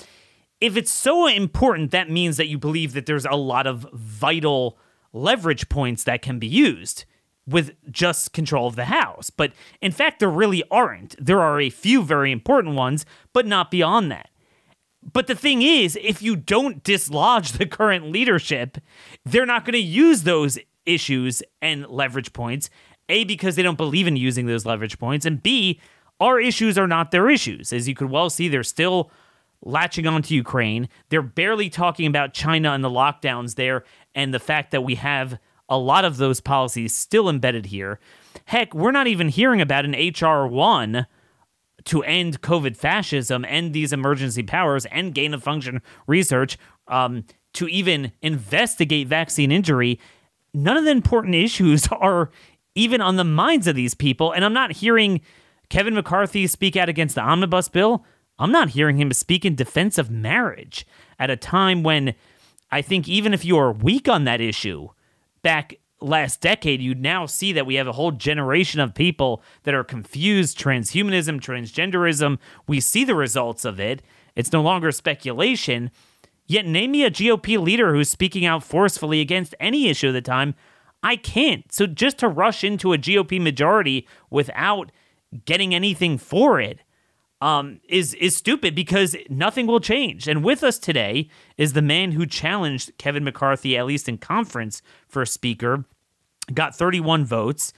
[0.59, 4.79] if it's so important, that means that you believe that there's a lot of vital
[5.11, 7.05] leverage points that can be used
[7.47, 9.29] with just control of the House.
[9.29, 11.15] But in fact, there really aren't.
[11.23, 14.29] There are a few very important ones, but not beyond that.
[15.11, 18.77] But the thing is, if you don't dislodge the current leadership,
[19.25, 22.69] they're not going to use those issues and leverage points.
[23.09, 25.81] A, because they don't believe in using those leverage points, and B,
[26.21, 27.73] our issues are not their issues.
[27.73, 29.11] As you could well see, they're still
[29.61, 30.87] latching onto Ukraine.
[31.09, 33.83] They're barely talking about China and the lockdowns there
[34.15, 35.37] and the fact that we have
[35.69, 37.99] a lot of those policies still embedded here.
[38.45, 41.07] Heck, we're not even hearing about an HR 1
[41.85, 47.67] to end COVID fascism, end these emergency powers, and gain of function research, um, to
[47.67, 49.99] even investigate vaccine injury.
[50.53, 52.31] None of the important issues are
[52.75, 54.31] even on the minds of these people.
[54.31, 55.21] And I'm not hearing
[55.69, 58.05] Kevin McCarthy speak out against the omnibus bill.
[58.39, 60.87] I'm not hearing him speak in defense of marriage
[61.19, 62.15] at a time when
[62.71, 64.89] I think even if you are weak on that issue
[65.43, 69.73] back last decade, you now see that we have a whole generation of people that
[69.73, 72.37] are confused transhumanism, transgenderism.
[72.67, 74.01] We see the results of it.
[74.35, 75.91] It's no longer speculation.
[76.45, 80.21] Yet, name me a GOP leader who's speaking out forcefully against any issue at the
[80.21, 80.55] time.
[81.01, 81.71] I can't.
[81.71, 84.91] So, just to rush into a GOP majority without
[85.45, 86.79] getting anything for it
[87.43, 90.29] um, is is stupid because nothing will change.
[90.29, 91.27] And with us today
[91.57, 95.83] is the man who challenged Kevin McCarthy, at least in conference, for speaker,
[96.53, 97.73] got 31 votes.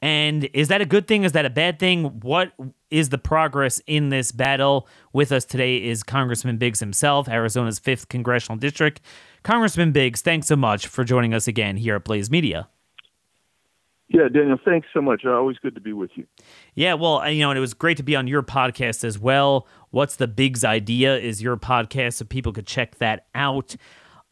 [0.00, 1.24] And is that a good thing?
[1.24, 2.20] Is that a bad thing?
[2.20, 2.52] What
[2.90, 4.86] is the progress in this battle?
[5.12, 9.00] With us today is Congressman Biggs himself, Arizona's 5th Congressional District.
[9.42, 12.68] Congressman Biggs, thanks so much for joining us again here at Blaze Media.
[14.12, 15.22] Yeah, Daniel, thanks so much.
[15.24, 16.26] Uh, always good to be with you.
[16.74, 19.68] Yeah, well, you know, and it was great to be on your podcast as well.
[19.90, 23.76] What's the Biggs idea is your podcast, so people could check that out.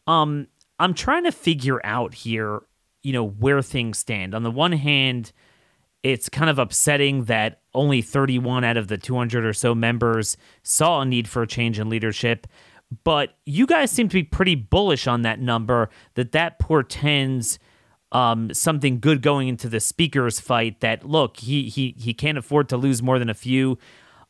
[0.05, 0.47] Um,
[0.79, 2.59] I'm trying to figure out here,
[3.03, 4.35] you know, where things stand.
[4.35, 5.31] On the one hand,
[6.03, 10.99] it's kind of upsetting that only 31 out of the 200 or so members saw
[11.01, 12.47] a need for a change in leadership
[13.03, 17.59] but you guys seem to be pretty bullish on that number that that portends
[18.11, 22.69] um, something good going into the speakers fight that look he he he can't afford
[22.69, 23.77] to lose more than a few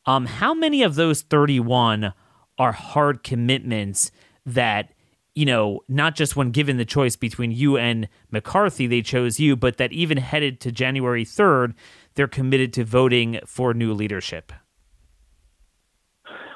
[0.06, 2.14] um, how many of those 31
[2.58, 4.12] are hard commitments
[4.46, 4.94] that
[5.36, 9.56] you know not just when given the choice between you and McCarthy they chose you
[9.56, 11.74] but that even headed to January 3rd
[12.16, 14.52] they're committed to voting for new leadership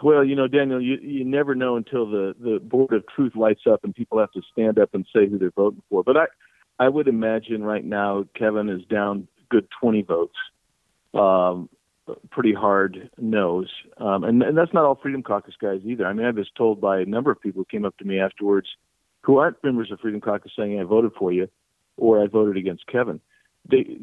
[0.03, 3.61] well, you know, Daniel, you you never know until the the board of truth lights
[3.71, 6.03] up and people have to stand up and say who they're voting for.
[6.03, 6.25] But I
[6.79, 10.35] I would imagine right now Kevin is down good 20 votes.
[11.13, 11.69] Um,
[12.31, 13.69] pretty hard nose.
[13.97, 16.05] Um, and, and that's not all Freedom Caucus guys either.
[16.05, 18.19] I mean, I was told by a number of people who came up to me
[18.19, 18.67] afterwards
[19.21, 21.47] who aren't members of Freedom Caucus saying I voted for you
[21.97, 23.21] or I voted against Kevin.
[23.69, 23.97] They,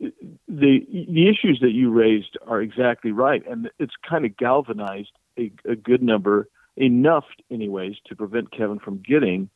[0.00, 5.52] the the issues that you raised are exactly right, and it's kind of galvanized a,
[5.64, 9.48] a good number, enough anyways, to prevent Kevin from getting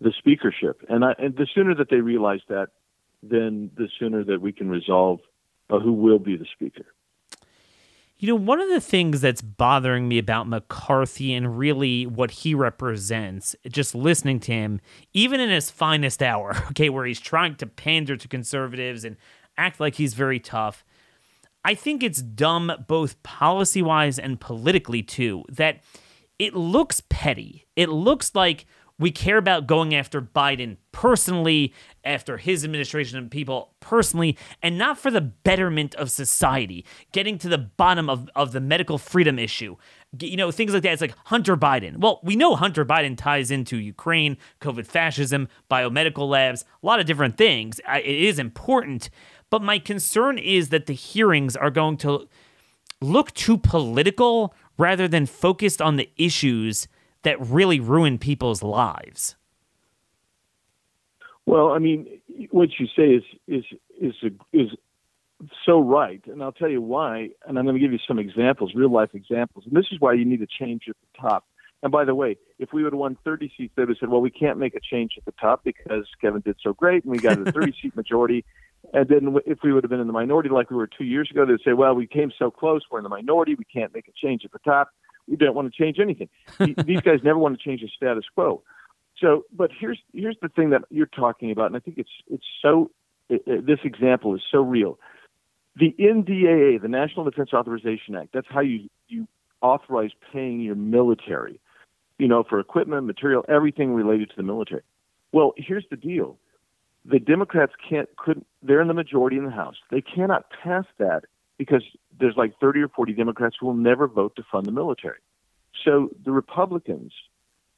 [0.00, 0.84] the speakership.
[0.88, 2.68] And, I, and the sooner that they realize that,
[3.22, 5.20] then the sooner that we can resolve
[5.70, 6.84] uh, who will be the speaker.
[8.16, 12.54] You know, one of the things that's bothering me about McCarthy and really what he
[12.54, 14.80] represents, just listening to him,
[15.12, 19.16] even in his finest hour, okay, where he's trying to pander to conservatives and
[19.56, 20.84] act like he's very tough,
[21.64, 25.80] I think it's dumb both policy wise and politically too, that
[26.38, 27.66] it looks petty.
[27.74, 28.66] It looks like
[28.98, 31.74] we care about going after Biden personally,
[32.04, 37.48] after his administration and people personally, and not for the betterment of society, getting to
[37.48, 39.76] the bottom of, of the medical freedom issue.
[40.20, 40.92] You know, things like that.
[40.92, 41.96] It's like Hunter Biden.
[41.96, 47.06] Well, we know Hunter Biden ties into Ukraine, COVID fascism, biomedical labs, a lot of
[47.06, 47.80] different things.
[47.88, 49.10] It is important.
[49.50, 52.28] But my concern is that the hearings are going to
[53.00, 56.86] look too political rather than focused on the issues
[57.24, 59.36] that really ruin people's lives.
[61.46, 62.20] Well, I mean,
[62.50, 63.64] what you say is is
[64.00, 64.14] is
[64.52, 64.70] is
[65.66, 67.30] so right, and I'll tell you why.
[67.46, 69.64] And I'm going to give you some examples, real life examples.
[69.66, 71.44] And this is why you need a change at the top.
[71.82, 74.08] And by the way, if we would have won 30 seats, they would have said,
[74.08, 77.12] "Well, we can't make a change at the top because Kevin did so great, and
[77.12, 78.44] we got a 30 seat majority."
[78.94, 81.30] And then if we would have been in the minority like we were two years
[81.30, 84.08] ago, they'd say, "Well, we came so close, we're in the minority, we can't make
[84.08, 84.88] a change at the top."
[85.28, 86.28] We don't want to change anything.
[86.86, 88.62] These guys never want to change the status quo.
[89.20, 92.44] So, but here's here's the thing that you're talking about, and I think it's it's
[92.60, 92.90] so
[93.28, 94.98] it, it, this example is so real.
[95.76, 99.26] The NDAA, the National Defense Authorization Act, that's how you you
[99.60, 101.60] authorize paying your military,
[102.18, 104.82] you know, for equipment, material, everything related to the military.
[105.32, 106.38] Well, here's the deal:
[107.04, 109.76] the Democrats can't couldn't they're in the majority in the House.
[109.90, 111.24] They cannot pass that
[111.58, 111.82] because
[112.18, 115.18] there's like 30 or 40 Democrats who will never vote to fund the military.
[115.84, 117.12] So the Republicans,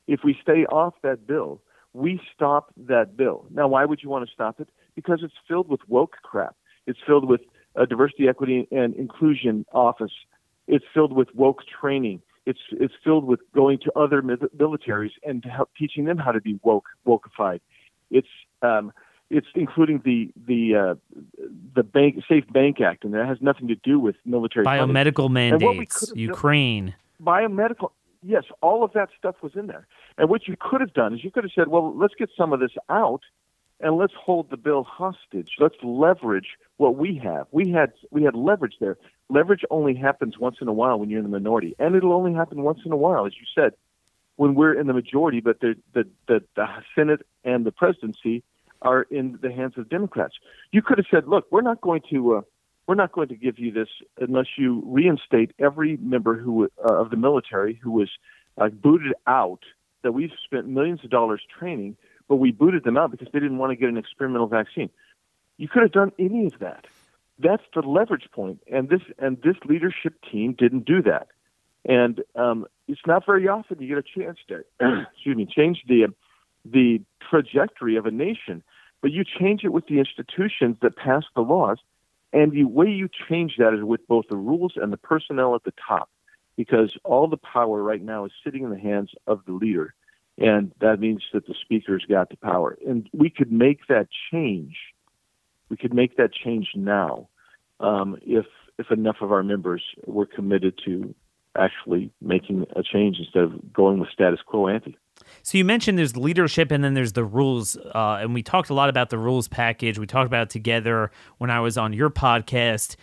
[0.06, 1.60] if we stay off that bill,
[1.92, 3.46] we stop that bill.
[3.50, 4.68] Now, why would you want to stop it?
[4.94, 6.54] Because it's filled with woke crap.
[6.86, 7.40] It's filled with
[7.74, 10.12] a diversity, equity, and inclusion office.
[10.66, 12.22] It's filled with woke training.
[12.44, 16.60] It's it's filled with going to other militaries and help, teaching them how to be
[16.62, 17.60] woke wokeified.
[18.10, 18.28] It's
[18.62, 18.92] um,
[19.30, 20.94] it's including the the uh,
[21.74, 25.50] the bank Safe Bank Act, and that has nothing to do with military biomedical funding.
[25.50, 27.90] mandates, Ukraine, biomedical.
[28.22, 29.86] Yes, all of that stuff was in there.
[30.18, 32.52] And what you could have done is you could have said, well, let's get some
[32.52, 33.20] of this out,
[33.80, 35.52] and let's hold the bill hostage.
[35.58, 37.46] Let's leverage what we have.
[37.50, 38.96] We had we had leverage there.
[39.28, 42.32] Leverage only happens once in a while when you're in the minority, and it'll only
[42.32, 43.74] happen once in a while, as you said,
[44.36, 45.40] when we're in the majority.
[45.40, 48.44] But the the the, the Senate and the presidency
[48.87, 50.34] are in the hands of Democrats.
[50.72, 52.41] You could have said, "Look, we're not going to." Uh,
[52.87, 57.11] we're not going to give you this unless you reinstate every member who uh, of
[57.11, 58.09] the military who was
[58.59, 59.62] uh, booted out
[60.03, 61.97] that we've spent millions of dollars training,
[62.28, 64.89] but we booted them out because they didn't want to get an experimental vaccine.
[65.57, 66.87] You could have done any of that.
[67.39, 71.28] That's the leverage point, and this and this leadership team didn't do that.
[71.84, 74.64] And um, it's not very often you get a chance to,
[75.12, 76.14] excuse me, change the
[76.64, 78.62] the trajectory of a nation,
[79.03, 81.78] but you change it with the institutions that pass the laws.
[82.32, 85.64] And the way you change that is with both the rules and the personnel at
[85.64, 86.11] the top,
[86.57, 89.94] because all the power right now is sitting in the hands of the leader.
[90.38, 92.76] And that means that the speaker's got the power.
[92.86, 94.76] And we could make that change.
[95.70, 97.28] We could make that change now
[97.80, 98.47] um, if
[98.78, 101.14] if enough of our members were committed to
[101.57, 104.99] actually making a change instead of going with status quo ante.
[105.42, 108.74] So you mentioned there's leadership and then there's the rules, uh, and we talked a
[108.74, 109.98] lot about the rules package.
[109.98, 112.96] We talked about it together when I was on your podcast.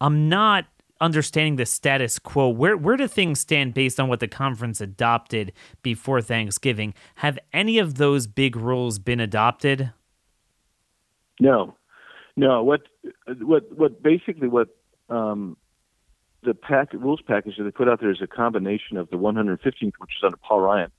[0.00, 0.66] I'm not
[1.00, 2.48] understanding the status quo.
[2.48, 5.52] Where where do things stand based on what the conference adopted
[5.82, 6.94] before Thanksgiving?
[7.16, 9.92] Have any of those big rules been adopted?
[11.40, 11.76] No,
[12.36, 12.62] no.
[12.62, 12.82] What
[13.40, 14.68] what what basically what
[15.08, 15.56] um,
[16.44, 19.92] the pack, rules package that they put out there is a combination of the 115th,
[19.98, 20.90] which is under Paul Ryan,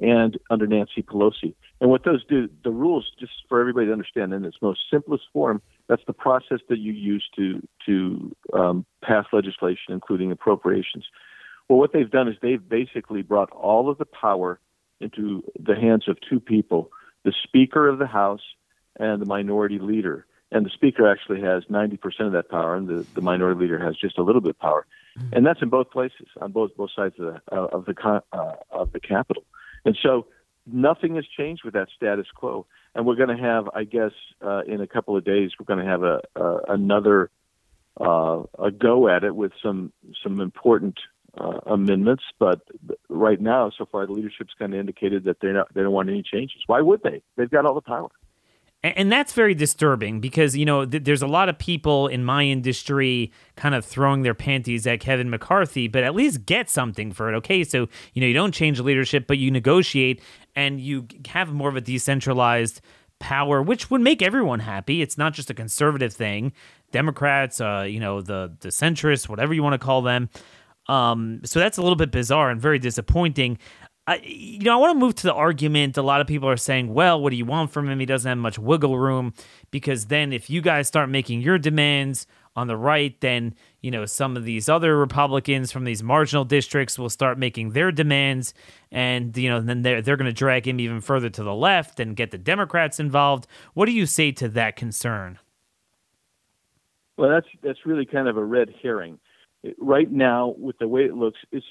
[0.00, 1.54] and under Nancy Pelosi.
[1.80, 5.24] And what those do, the rules, just for everybody to understand, in its most simplest
[5.32, 11.06] form, that's the process that you use to to um, pass legislation, including appropriations.
[11.68, 14.60] Well, what they've done is they've basically brought all of the power
[15.00, 16.90] into the hands of two people:
[17.24, 18.42] the Speaker of the House
[18.98, 20.26] and the Minority Leader.
[20.52, 23.96] And the Speaker actually has 90% of that power, and the, the Minority Leader has
[23.96, 24.86] just a little bit of power.
[25.18, 25.34] Mm-hmm.
[25.34, 28.52] And that's in both places, on both both sides of the uh, of the uh,
[28.70, 29.42] of the Capitol.
[29.86, 30.26] And so
[30.66, 32.66] nothing has changed with that status quo.
[32.94, 34.10] And we're going to have, I guess,
[34.44, 37.30] uh, in a couple of days, we're going to have a, a another
[37.98, 40.98] uh, a go at it with some some important
[41.38, 42.24] uh, amendments.
[42.38, 42.60] But
[43.08, 46.22] right now, so far, the leadership's kind of indicated that not they don't want any
[46.22, 46.62] changes.
[46.66, 47.22] Why would they?
[47.36, 48.08] They've got all the power.
[48.94, 52.44] And that's very disturbing because, you know, th- there's a lot of people in my
[52.44, 57.32] industry kind of throwing their panties at Kevin McCarthy, but at least get something for
[57.32, 57.36] it.
[57.36, 57.64] Okay.
[57.64, 60.20] So, you know, you don't change leadership, but you negotiate
[60.54, 62.80] and you have more of a decentralized
[63.18, 65.00] power, which would make everyone happy.
[65.00, 66.52] It's not just a conservative thing.
[66.92, 70.28] Democrats, uh, you know, the, the centrists, whatever you want to call them.
[70.88, 73.58] Um, so that's a little bit bizarre and very disappointing.
[74.06, 75.96] I, you know, I want to move to the argument.
[75.96, 77.98] A lot of people are saying, well, what do you want from him?
[77.98, 79.34] He doesn't have much wiggle room
[79.70, 84.06] because then if you guys start making your demands on the right, then, you know,
[84.06, 88.54] some of these other Republicans from these marginal districts will start making their demands.
[88.92, 91.98] And, you know, then they're, they're going to drag him even further to the left
[91.98, 93.46] and get the Democrats involved.
[93.74, 95.38] What do you say to that concern?
[97.18, 99.18] Well, that's that's really kind of a red herring.
[99.78, 101.66] Right now, with the way it looks, it's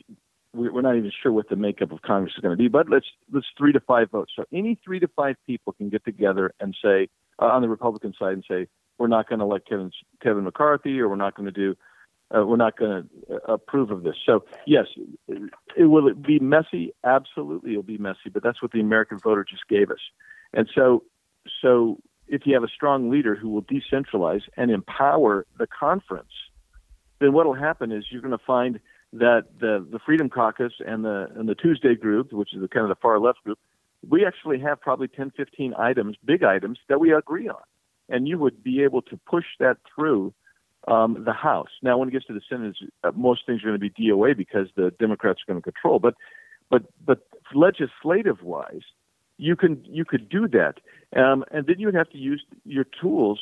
[0.56, 3.06] we're not even sure what the makeup of Congress is going to be, but let's
[3.32, 4.34] let's three to five votes.
[4.36, 7.10] So any three to five people can get together and say
[7.42, 9.92] uh, on the Republican side and say we're not going to elect Kevin
[10.22, 11.76] Kevin McCarthy or we're not going to do
[12.36, 14.16] uh, we're not going to uh, approve of this.
[14.26, 14.86] So yes,
[15.28, 16.94] it, it will it be messy.
[17.04, 18.30] Absolutely, it'll be messy.
[18.34, 20.00] But that's what the American voter just gave us.
[20.54, 21.04] And so
[21.62, 26.32] so if you have a strong leader who will decentralize and empower the conference,
[27.20, 28.80] then what will happen is you're going to find
[29.14, 32.84] that the the Freedom Caucus and the and the Tuesday group, which is the kind
[32.84, 33.60] of the far left group,
[34.08, 37.62] we actually have probably 10, 15 items, big items that we agree on,
[38.10, 40.34] and you would be able to push that through
[40.88, 41.70] um, the House.
[41.82, 44.38] Now, when it gets to the Senate, uh, most things are going to be DOA
[44.38, 46.00] because the Democrats are going to control.
[46.00, 46.16] But
[46.70, 47.20] but but
[47.54, 48.84] legislative wise,
[49.38, 50.76] you can you could do that,
[51.16, 53.40] um, and then you would have to use your tools,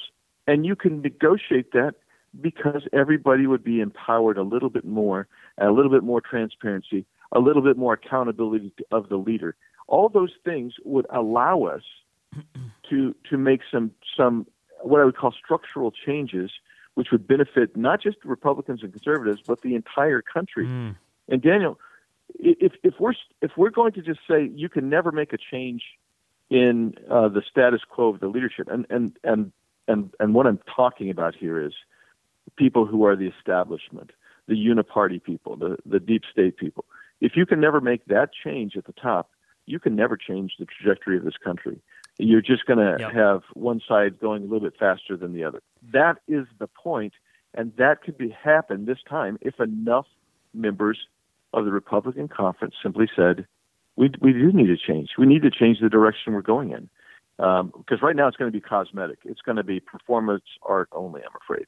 [0.47, 1.95] and you can negotiate that
[2.41, 5.27] because everybody would be empowered a little bit more,
[5.57, 9.55] a little bit more transparency, a little bit more accountability of the leader.
[9.87, 11.83] All those things would allow us
[12.89, 14.47] to to make some some
[14.81, 16.51] what I would call structural changes,
[16.95, 20.65] which would benefit not just Republicans and conservatives, but the entire country.
[20.65, 20.95] Mm.
[21.29, 21.79] And Daniel,
[22.39, 25.83] if if we're if we're going to just say you can never make a change
[26.49, 29.51] in uh, the status quo of the leadership, and and and
[29.87, 31.73] and and what I'm talking about here is
[32.57, 34.11] people who are the establishment,
[34.47, 36.85] the uniparty people, the, the deep state people.
[37.21, 39.29] If you can never make that change at the top,
[39.65, 41.79] you can never change the trajectory of this country.
[42.17, 43.13] You're just going to yep.
[43.13, 45.61] have one side going a little bit faster than the other.
[45.93, 47.13] That is the point,
[47.53, 50.05] and that could be happen this time if enough
[50.53, 50.99] members
[51.53, 53.47] of the Republican conference simply said,
[53.95, 55.11] "We we do need to change.
[55.17, 56.89] We need to change the direction we're going in."
[57.39, 59.19] Um, because right now it's going to be cosmetic.
[59.25, 61.21] It's going to be performance art only.
[61.21, 61.65] I'm afraid.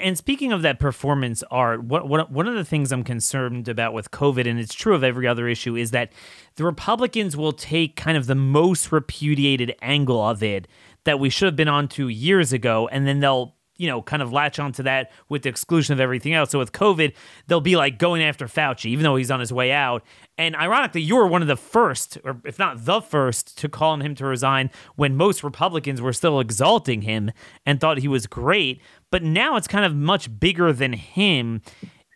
[0.00, 3.92] And, speaking of that performance art, what, what, one of the things I'm concerned about
[3.92, 6.12] with COVID, and it's true of every other issue, is that
[6.54, 10.66] the Republicans will take kind of the most repudiated angle of it
[11.04, 14.22] that we should have been on to years ago, and then they'll you know, kind
[14.22, 16.50] of latch onto that with the exclusion of everything else.
[16.50, 17.14] So with COVID,
[17.48, 20.04] they'll be like going after Fauci, even though he's on his way out.
[20.38, 23.90] And ironically, you were one of the first, or if not the first, to call
[23.90, 27.32] on him to resign when most Republicans were still exalting him
[27.66, 28.80] and thought he was great.
[29.12, 31.62] But now it's kind of much bigger than him.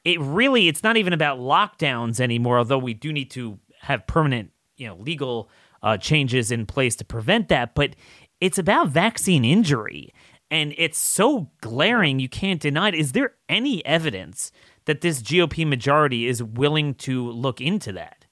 [0.05, 4.51] It really, it's not even about lockdowns anymore, although we do need to have permanent,
[4.77, 5.51] you know, legal
[5.83, 7.75] uh, changes in place to prevent that.
[7.75, 7.95] But
[8.41, 10.13] it's about vaccine injury
[10.51, 12.95] and it's so glaring you can't deny it.
[12.95, 14.51] Is there any evidence
[14.87, 18.26] that this GOP majority is willing to look into that?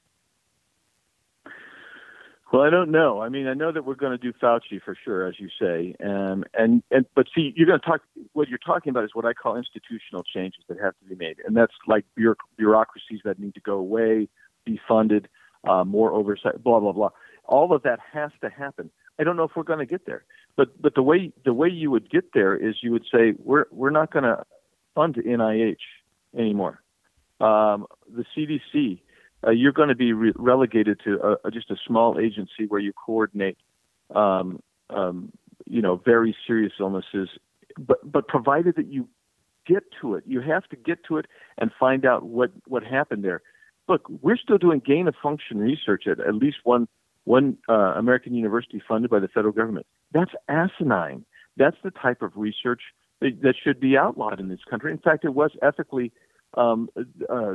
[2.52, 3.20] Well, I don't know.
[3.20, 5.94] I mean, I know that we're going to do Fauci for sure, as you say,
[6.04, 8.02] um, and and but see, you're going to talk.
[8.32, 11.38] What you're talking about is what I call institutional changes that have to be made,
[11.46, 12.04] and that's like
[12.56, 14.28] bureaucracies that need to go away,
[14.64, 15.28] be funded,
[15.68, 17.10] uh, more oversight, blah blah blah.
[17.44, 18.90] All of that has to happen.
[19.18, 20.24] I don't know if we're going to get there.
[20.56, 23.64] But but the way the way you would get there is you would say we're
[23.70, 24.44] we're not going to
[24.94, 25.76] fund NIH
[26.36, 26.82] anymore.
[27.40, 29.00] Um, the CDC,
[29.46, 32.92] uh, you're going to be re- relegated to a, just a small agency where you
[32.92, 33.58] coordinate,
[34.14, 35.32] um, um,
[35.66, 37.28] you know, very serious illnesses.
[37.78, 39.08] But but provided that you
[39.66, 41.26] get to it, you have to get to it
[41.58, 43.42] and find out what what happened there.
[43.88, 46.88] Look, we're still doing gain of function research at at least one
[47.24, 49.86] one uh, American university funded by the federal government.
[50.12, 51.24] That's asinine.
[51.56, 52.82] That's the type of research
[53.20, 54.92] that, that should be outlawed in this country.
[54.92, 56.12] In fact, it was ethically,
[56.54, 56.88] um,
[57.28, 57.54] uh,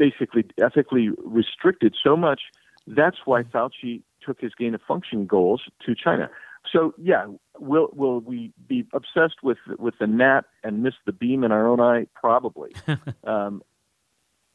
[0.00, 2.40] basically ethically restricted so much.
[2.86, 6.30] That's why Fauci took his gain of function goals to China.
[6.72, 7.26] So yeah,
[7.58, 11.68] will will we be obsessed with with the gnat and miss the beam in our
[11.68, 12.06] own eye?
[12.14, 12.72] Probably.
[13.24, 13.62] um,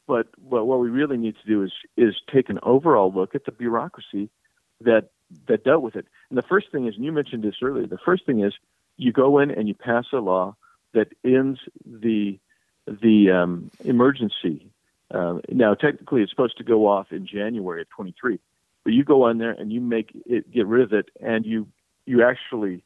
[0.08, 3.44] but but what we really need to do is is take an overall look at
[3.44, 4.28] the bureaucracy
[4.80, 5.10] that
[5.46, 6.06] that dealt with it.
[6.28, 7.86] And the first thing is, and you mentioned this earlier.
[7.86, 8.52] The first thing is
[8.96, 10.56] you go in and you pass a law
[10.94, 12.40] that ends the
[12.86, 14.70] the um, emergency.
[15.12, 18.38] Uh, now, technically, it's supposed to go off in January of 23,
[18.84, 21.68] but you go on there and you make it get rid of it, and you
[22.06, 22.82] you actually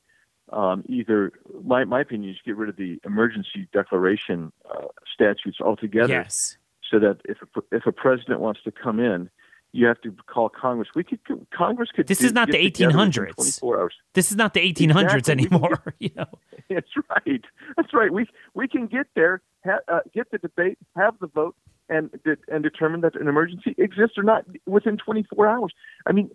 [0.52, 1.32] um, either
[1.64, 6.12] my my opinion is get rid of the emergency declaration uh, statutes altogether.
[6.12, 6.56] Yes.
[6.90, 9.30] So that if a, if a president wants to come in,
[9.72, 10.88] you have to call Congress.
[10.94, 11.20] We could
[11.54, 12.08] Congress could.
[12.08, 13.34] This do, is not the 1800s.
[13.34, 13.94] Twenty four hours.
[14.14, 15.32] This is not the 1800s Exactly.
[15.32, 15.82] anymore.
[15.98, 16.26] you know.
[16.70, 17.44] That's right.
[17.76, 18.12] That's right.
[18.12, 21.56] We we can get there, ha, uh, get the debate, have the vote,
[21.88, 25.72] and de- and determine that an emergency exists or not within 24 hours.
[26.06, 26.30] I mean,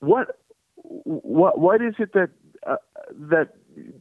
[0.00, 0.38] what
[0.76, 2.30] what what is it that
[2.66, 2.76] uh,
[3.10, 3.54] that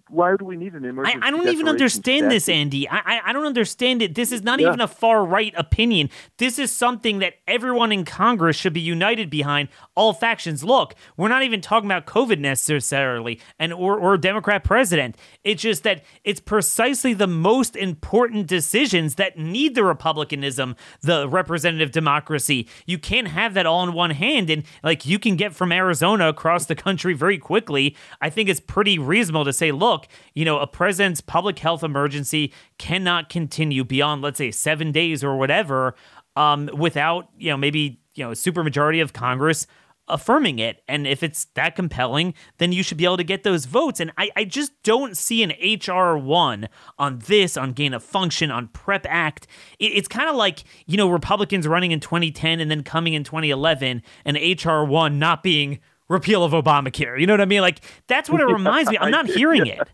[0.10, 1.20] why do we need an emergency?
[1.22, 2.48] I don't even understand this.
[2.50, 2.88] Andy.
[2.90, 4.16] I, I I don't understand it.
[4.16, 4.70] This is not Yeah.
[4.70, 6.10] even a far right opinion.
[6.38, 9.68] This is something that everyone in Congress should be united behind.
[9.96, 10.64] All factions.
[10.64, 15.18] Look, we're not even talking about COVID necessarily, and or or Democrat president.
[15.44, 21.92] It's just that it's precisely the most important decisions that need the republicanism, the representative
[21.92, 22.68] democracy.
[22.86, 26.30] You can't have that all in one hand, and like you can get from Arizona
[26.30, 27.96] across the country very quickly.
[28.22, 32.54] I think it's pretty reasonable to say, look, you know, a president's public health emergency
[32.78, 35.96] cannot continue beyond, let's say, seven days or whatever,
[36.36, 39.68] um, without, you know, maybe, you know, a supermajority of Congress
[40.10, 40.82] affirming it.
[40.88, 44.00] And if it's that compelling, then you should be able to get those votes.
[44.00, 48.50] And I, I just don't see an HR one on this, on gain of function,
[48.50, 49.48] on PREP Act.
[49.80, 53.24] It- it's kind of like, you know, Republicans running in 2010 and then coming in
[53.26, 55.80] 2011 and HR one not being
[56.10, 57.20] repeal of Obamacare.
[57.20, 57.62] You know what I mean?
[57.62, 58.98] Like that's what it reminds me.
[59.00, 59.88] I'm not hearing it.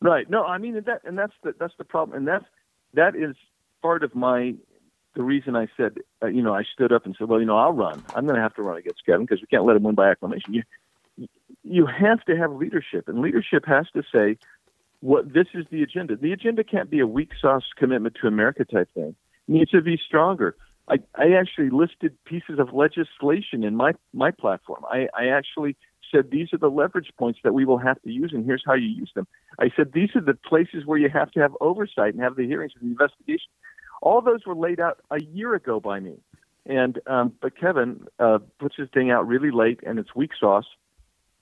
[0.00, 0.28] Right.
[0.30, 2.44] No, I mean and that, and that's the that's the problem, and that's
[2.94, 3.34] that is
[3.82, 4.54] part of my
[5.14, 7.56] the reason I said, uh, you know, I stood up and said, well, you know,
[7.56, 8.04] I'll run.
[8.14, 10.10] I'm going to have to run against Kevin because we can't let him win by
[10.10, 10.54] acclamation.
[10.54, 10.62] You
[11.64, 14.38] you have to have leadership, and leadership has to say
[15.00, 16.16] what this is the agenda.
[16.16, 19.14] The agenda can't be a weak sauce commitment to America type thing.
[19.48, 20.56] It needs to be stronger.
[20.88, 24.84] I, I actually listed pieces of legislation in my my platform.
[24.90, 25.76] I, I actually
[26.10, 28.74] said these are the leverage points that we will have to use, and here's how
[28.74, 29.26] you use them.
[29.58, 32.46] I said these are the places where you have to have oversight and have the
[32.46, 33.50] hearings and the investigation.
[34.00, 36.14] All those were laid out a year ago by me,
[36.64, 40.66] and um, but Kevin uh, puts his thing out really late, and it's weak sauce,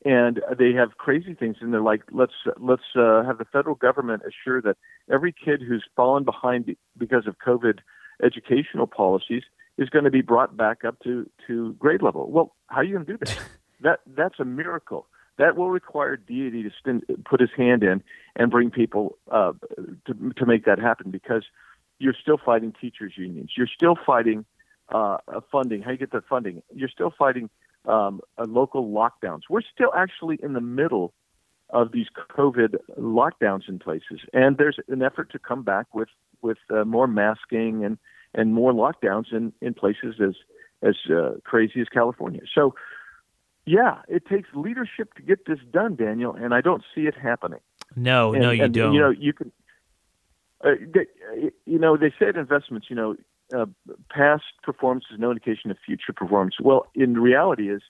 [0.05, 4.22] and they have crazy things, and they're like, let's let's uh, have the federal government
[4.26, 4.76] assure that
[5.11, 7.78] every kid who's fallen behind because of COVID
[8.22, 9.42] educational policies
[9.78, 12.30] is going to be brought back up to to grade level.
[12.30, 13.38] Well, how are you going to do that?
[13.80, 15.06] that that's a miracle.
[15.38, 18.02] That will require deity to put his hand in
[18.36, 19.52] and bring people uh,
[20.06, 21.44] to to make that happen because
[21.98, 23.52] you're still fighting teachers unions.
[23.56, 24.44] You're still fighting
[24.92, 25.82] uh, uh, funding.
[25.82, 26.62] How you get the funding?
[26.74, 27.50] You're still fighting
[27.86, 29.42] um, uh, local lockdowns.
[29.50, 31.12] We're still actually in the middle
[31.70, 36.08] of these COVID lockdowns in places, and there's an effort to come back with
[36.43, 37.99] with uh, more masking and
[38.34, 40.34] and more lockdowns in in places as
[40.82, 42.43] as uh, crazy as California.
[42.55, 42.74] So,
[43.64, 47.61] yeah, it takes leadership to get this done, Daniel, and I don't see it happening.
[47.97, 48.93] No, And- no, you and, don't.
[48.93, 49.53] You know, you can.
[50.64, 51.07] Uh, they,
[51.66, 52.89] you know, they said investments.
[52.91, 53.16] You know,
[53.55, 53.66] uh,
[54.11, 56.57] past performance is no indication of future performance.
[56.61, 57.82] Well, in reality, is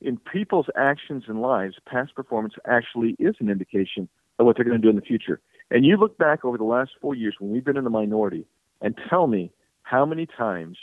[0.00, 4.08] in people's actions and lives, past performance actually is an indication
[4.38, 5.40] of what they're going to do in the future.
[5.70, 8.46] And you look back over the last four years when we've been in the minority,
[8.80, 9.50] and tell me
[9.82, 10.78] how many times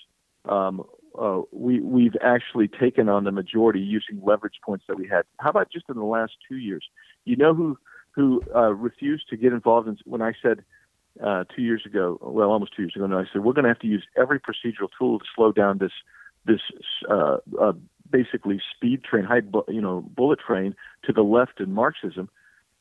[0.48, 0.84] um,
[1.20, 5.24] uh, we we've actually taken on the majority using leverage points that we had.
[5.40, 6.84] How about just in the last two years?
[7.24, 7.78] You know who
[8.12, 10.64] who uh, refused to get involved in when I said
[11.24, 13.70] uh, two years ago, well, almost two years ago now, I said we're going to
[13.70, 15.92] have to use every procedural tool to slow down this
[16.46, 16.62] this
[17.10, 17.74] uh, uh,
[18.10, 22.30] basically speed train, high bu- you know bullet train to the left in Marxism.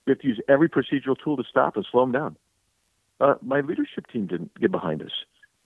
[0.07, 2.36] We have to use every procedural tool to stop and slow them down.
[3.20, 5.12] Uh, my leadership team didn't get behind us.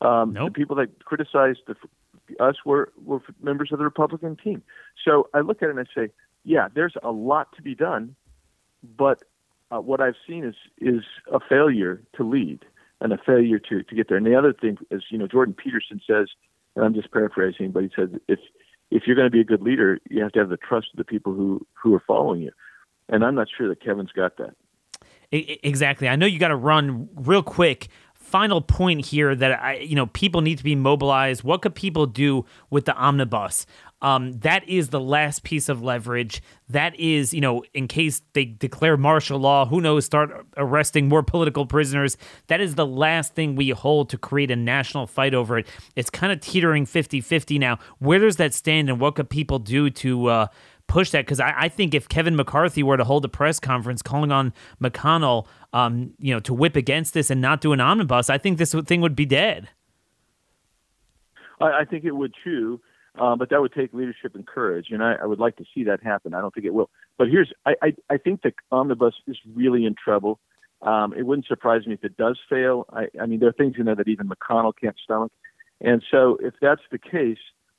[0.01, 0.53] Um, Nope.
[0.53, 1.74] The people that criticized the,
[2.39, 4.62] us were were members of the Republican team.
[5.05, 6.11] So I look at it and I say,
[6.45, 8.14] yeah, there's a lot to be done,
[8.97, 9.22] but
[9.70, 12.64] uh, what I've seen is is a failure to lead
[13.01, 14.16] and a failure to to get there.
[14.18, 16.28] And the other thing is, you know, Jordan Peterson says,
[16.76, 18.39] and I'm just paraphrasing, but he says if
[18.91, 20.99] if you're going to be a good leader, you have to have the trust of
[20.99, 22.53] the people who who are following you.
[23.09, 24.55] And I'm not sure that Kevin's got that.
[25.31, 26.09] Exactly.
[26.09, 27.89] I know you got to run real quick.
[28.15, 31.43] final point here that I, you know, people need to be mobilized.
[31.43, 33.65] What could people do with the omnibus?
[34.01, 36.41] Um, that is the last piece of leverage.
[36.69, 41.23] That is, you know, in case they declare martial law, who knows, start arresting more
[41.23, 42.17] political prisoners.
[42.47, 45.67] That is the last thing we hold to create a national fight over it.
[45.97, 47.79] It's kind of teetering 50 50 now.
[47.99, 50.47] Where does that stand, and what could people do to, uh,
[50.89, 54.03] push that because I, I, think if Kevin McCarthy were to hold a press conference
[54.03, 58.28] calling on McConnell, um, you know, to whip against this and not do an omnibus,
[58.28, 59.68] I think this thing would be dead.
[61.61, 62.80] I, I think it would too,
[63.18, 65.84] uh, but that would take leadership and courage, and I, I, would like to see
[65.84, 66.34] that happen.
[66.34, 69.84] I don't think it will, but here's I, I, I think the omnibus is really
[69.84, 70.41] in trouble.
[70.80, 72.86] Um, it wouldn't surprise me if it does fail.
[72.93, 75.32] I, I mean, there are things in there that even McConnell can't stomach,
[75.80, 77.39] and so if that's the case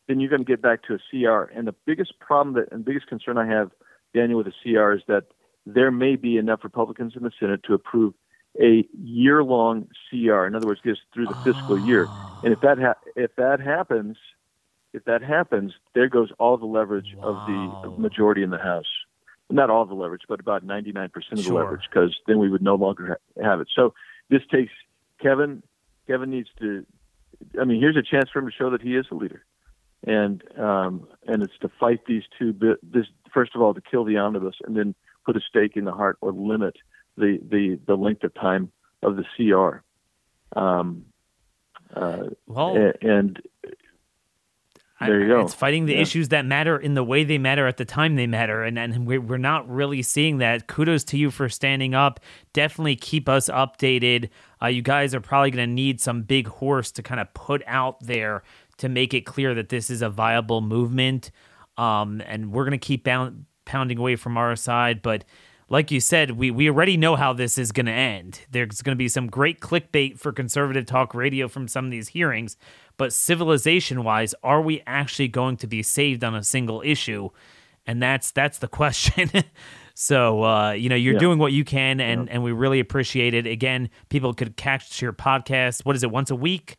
[0.10, 1.52] then you're going to get back to a CR.
[1.56, 3.70] And the biggest problem that and biggest concern I have,
[4.14, 5.26] Daniel, with a CR is that
[5.68, 8.16] there may be enough Republicans in the Senate to approve
[8.60, 10.46] a year-long CR.
[10.46, 12.08] In other words, just through the fiscal year.
[12.44, 14.18] And if that ha- if that happens,
[14.94, 17.24] if that happens, there goes all the leverage wow.
[17.24, 18.88] of the majority in the House.
[19.52, 22.76] Not all the leverage, but about 99% of the leverage, because then we would no
[22.76, 23.68] longer ha- have it.
[23.76, 23.94] So
[24.30, 24.72] this takes
[25.22, 25.62] Kevin.
[26.08, 26.84] Kevin needs to.
[27.62, 29.46] I mean, here's a chance for him to show that he is a leader
[30.06, 32.54] and um, and it's to fight these two.
[32.84, 34.96] This first of all to kill the omnibus, and then
[35.26, 36.76] put a stake in the heart or limit
[37.18, 38.72] the the the length of time
[39.04, 40.60] of the CR.
[40.60, 41.06] Um,
[41.94, 43.42] uh, well, and
[45.02, 45.42] there you go.
[45.42, 46.02] It's fighting the yeah.
[46.02, 49.06] issues that matter in the way they matter at the time they matter, and and
[49.08, 50.68] we're not really seeing that.
[50.68, 52.20] Kudos to you for standing up.
[52.52, 54.30] Definitely keep us updated.
[54.62, 57.64] Uh, you guys are probably going to need some big horse to kind of put
[57.66, 58.44] out there
[58.80, 61.32] to make it clear that this is a viable movement.
[61.78, 65.02] Um, and we're going to keep bound, pounding away from our side.
[65.02, 65.24] But
[65.70, 68.42] like you said, we, we already know how this is going to end.
[68.52, 72.10] There's going to be some great clickbait for conservative talk radio from some of these
[72.10, 72.58] hearings.
[72.98, 77.30] But civilization wise, are we actually going to be saved on a single issue?
[77.86, 79.32] And that's that's the question.
[79.94, 81.20] so uh, you know you're yeah.
[81.20, 82.34] doing what you can, and yeah.
[82.34, 83.48] and we really appreciate it.
[83.48, 85.86] Again, people could catch your podcast.
[85.86, 86.12] What is it?
[86.12, 86.78] Once a week?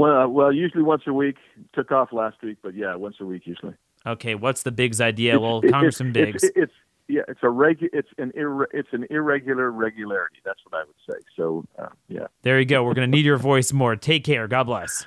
[0.00, 1.36] Well, uh, well, usually once a week.
[1.74, 3.74] Took off last week, but yeah, once a week usually.
[4.06, 5.34] Okay, what's the Biggs idea?
[5.34, 6.44] It's, well, Congressman it's, Biggs.
[6.44, 6.72] It's, it's,
[7.08, 10.36] yeah, it's a regu- It's an irre- It's an irregular regularity.
[10.44, 11.20] That's what I would say.
[11.36, 12.28] So uh, yeah.
[12.42, 12.82] There you go.
[12.82, 13.94] We're gonna need your voice more.
[13.96, 14.48] Take care.
[14.48, 15.06] God bless.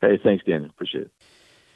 [0.00, 0.70] Hey, thanks, Daniel.
[0.70, 1.10] Appreciate it.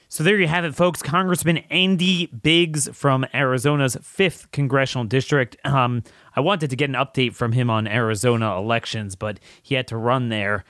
[0.08, 1.02] So there you have it, folks.
[1.02, 5.56] Congressman Andy Biggs from Arizona's 5th Congressional District.
[5.64, 6.04] Um,
[6.36, 9.96] I wanted to get an update from him on Arizona elections, but he had to
[9.96, 10.64] run there.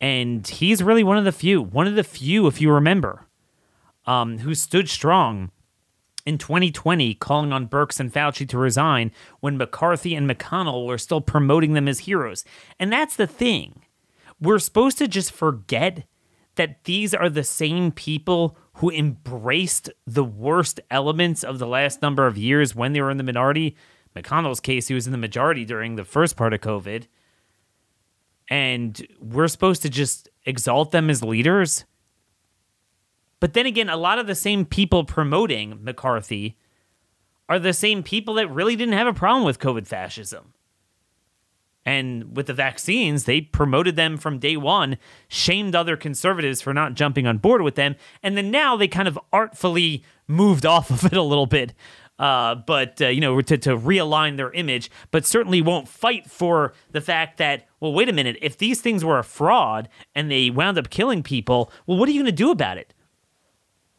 [0.00, 3.26] And he's really one of the few, one of the few, if you remember,
[4.04, 5.50] um, who stood strong
[6.26, 11.20] in 2020, calling on Birx and Fauci to resign when McCarthy and McConnell were still
[11.20, 12.44] promoting them as heroes.
[12.78, 13.82] And that's the thing.
[14.40, 16.04] We're supposed to just forget
[16.56, 22.26] that these are the same people who embraced the worst elements of the last number
[22.26, 23.76] of years when they were in the minority.
[24.14, 27.06] McConnell's case, he was in the majority during the first part of COVID
[28.48, 31.84] and we're supposed to just exalt them as leaders.
[33.40, 36.56] But then again, a lot of the same people promoting McCarthy
[37.48, 40.52] are the same people that really didn't have a problem with COVID fascism.
[41.84, 46.94] And with the vaccines, they promoted them from day one, shamed other conservatives for not
[46.94, 47.94] jumping on board with them.
[48.24, 51.74] And then now they kind of artfully moved off of it a little bit
[52.18, 56.72] uh, but uh, you know to, to realign their image, but certainly won't fight for
[56.90, 60.50] the fact that well, wait a minute, if these things were a fraud and they
[60.50, 62.92] wound up killing people, well, what are you going to do about it?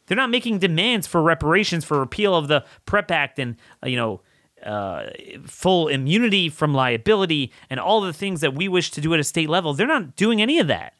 [0.06, 4.22] They're not making demands for reparations for repeal of the PREP Act and you know
[4.64, 5.10] uh,
[5.46, 9.24] full immunity from liability and all the things that we wish to do at a
[9.24, 9.74] state level.
[9.74, 10.94] They're not doing any of that.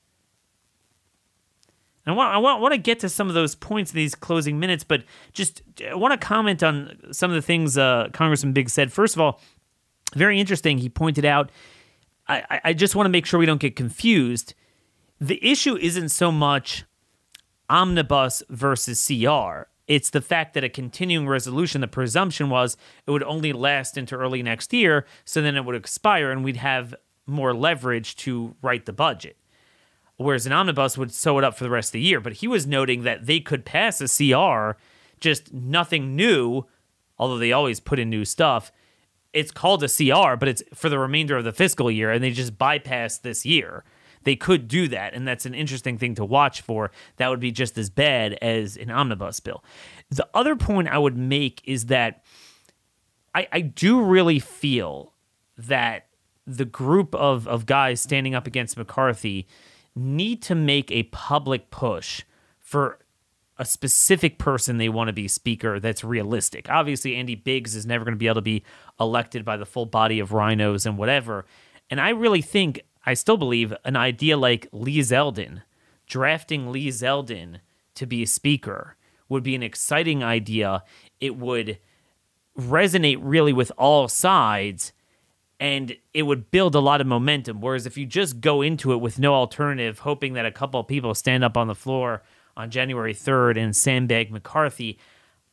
[2.09, 4.59] I want, I want, want to get to some of those points in these closing
[4.59, 8.73] minutes, but just I want to comment on some of the things uh, Congressman Biggs
[8.73, 8.91] said.
[8.91, 9.41] First of all,
[10.15, 10.79] very interesting.
[10.79, 11.51] He pointed out,
[12.29, 14.55] I, I just want to make sure we don't get confused.
[15.21, 16.85] The issue isn't so much
[17.71, 19.69] omnibus versus CR.
[19.87, 22.77] It's the fact that a continuing resolution, the presumption was
[23.07, 26.57] it would only last into early next year, so then it would expire and we'd
[26.59, 26.95] have
[27.27, 29.37] more leverage to write the budget
[30.19, 32.21] whereas an omnibus would sew it up for the rest of the year.
[32.21, 34.79] But he was noting that they could pass a CR,
[35.21, 36.65] just nothing new,
[37.19, 38.71] although they always put in new stuff.
[39.33, 42.31] It's called a CR, but it's for the remainder of the fiscal year, and they
[42.31, 43.85] just bypass this year.
[44.25, 46.91] They could do that, and that's an interesting thing to watch for.
[47.17, 49.63] That would be just as bad as an omnibus bill.
[50.11, 52.25] The other point I would make is that
[53.35, 55.15] I, I do really feel
[55.57, 56.07] that
[56.47, 59.47] the group of, of guys standing up against McCarthy
[59.95, 62.23] need to make a public push
[62.59, 62.99] for
[63.59, 66.71] a specific person they want to be speaker that's realistic.
[66.71, 68.63] Obviously, Andy Biggs is never going to be able to be
[69.01, 71.45] elected by the full body of RINOs and whatever.
[71.91, 75.63] And I really think, I still believe, an idea like Lee Zeldin,
[76.07, 77.61] drafting Lee Zeldin
[77.95, 78.97] to be a speaker,
[79.29, 80.85] would be an exciting idea.
[81.21, 81.79] It would
[82.57, 84.93] resonate really with all sides
[85.61, 87.61] and it would build a lot of momentum.
[87.61, 91.15] Whereas if you just go into it with no alternative, hoping that a couple people
[91.15, 92.23] stand up on the floor
[92.59, 94.99] on January 3rd and sandbag McCarthy,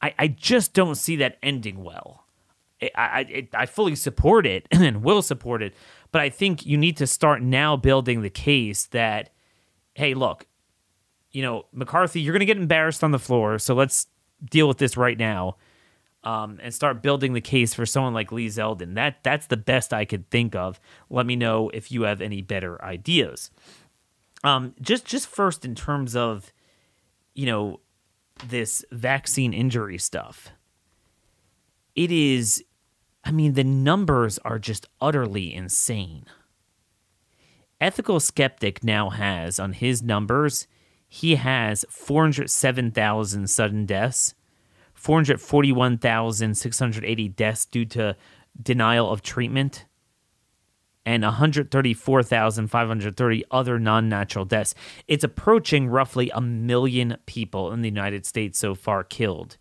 [0.02, 2.26] I, I just don't see that ending well.
[2.82, 5.74] I, I, I fully support it and will support it,
[6.12, 9.30] but I think you need to start now building the case that,
[9.94, 10.46] hey, look,
[11.32, 14.08] you know, McCarthy, you're going to get embarrassed on the floor, so let's
[14.44, 15.56] deal with this right now
[16.26, 18.96] um, and start building the case for someone like Lee Zeldin.
[18.96, 20.80] That that's the best I could think of.
[21.10, 23.52] Let me know if you have any better ideas.
[24.44, 26.52] Um, just just first in terms of,
[27.36, 27.80] you know,
[28.48, 30.50] this vaccine injury stuff.
[31.96, 32.64] It is,
[33.24, 36.26] I mean, the numbers are just utterly insane.
[37.80, 40.68] Ethical Skeptic now has on his numbers,
[41.08, 44.34] he has 407,000 sudden deaths
[44.96, 48.18] 441,680 deaths due to
[48.60, 49.86] denial of treatment
[51.06, 54.74] and 134,530 other non natural deaths.
[55.08, 59.58] It's approaching roughly a million people in the United States so far killed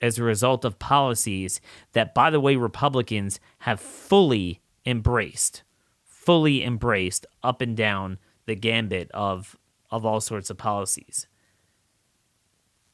[0.00, 1.60] as a result of policies
[1.92, 5.62] that, by the way, Republicans have fully embraced,
[6.04, 9.56] fully embraced up and down the gambit of,
[9.90, 11.26] of all sorts of policies.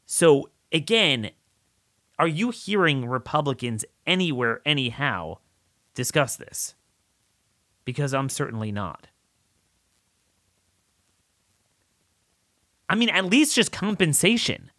[0.06, 1.30] So, again,
[2.18, 5.38] are you hearing Republicans anywhere, anyhow,
[5.94, 6.74] discuss this?
[7.84, 9.08] Because I'm certainly not.
[12.88, 14.70] I mean, at least just compensation.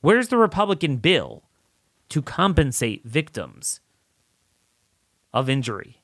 [0.00, 1.44] Where's the Republican bill
[2.08, 3.80] to compensate victims
[5.32, 6.02] of injury?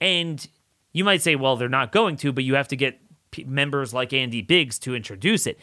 [0.00, 0.46] And
[0.92, 3.00] you might say, well, they're not going to, but you have to get
[3.30, 5.58] p- members like Andy Biggs to introduce it.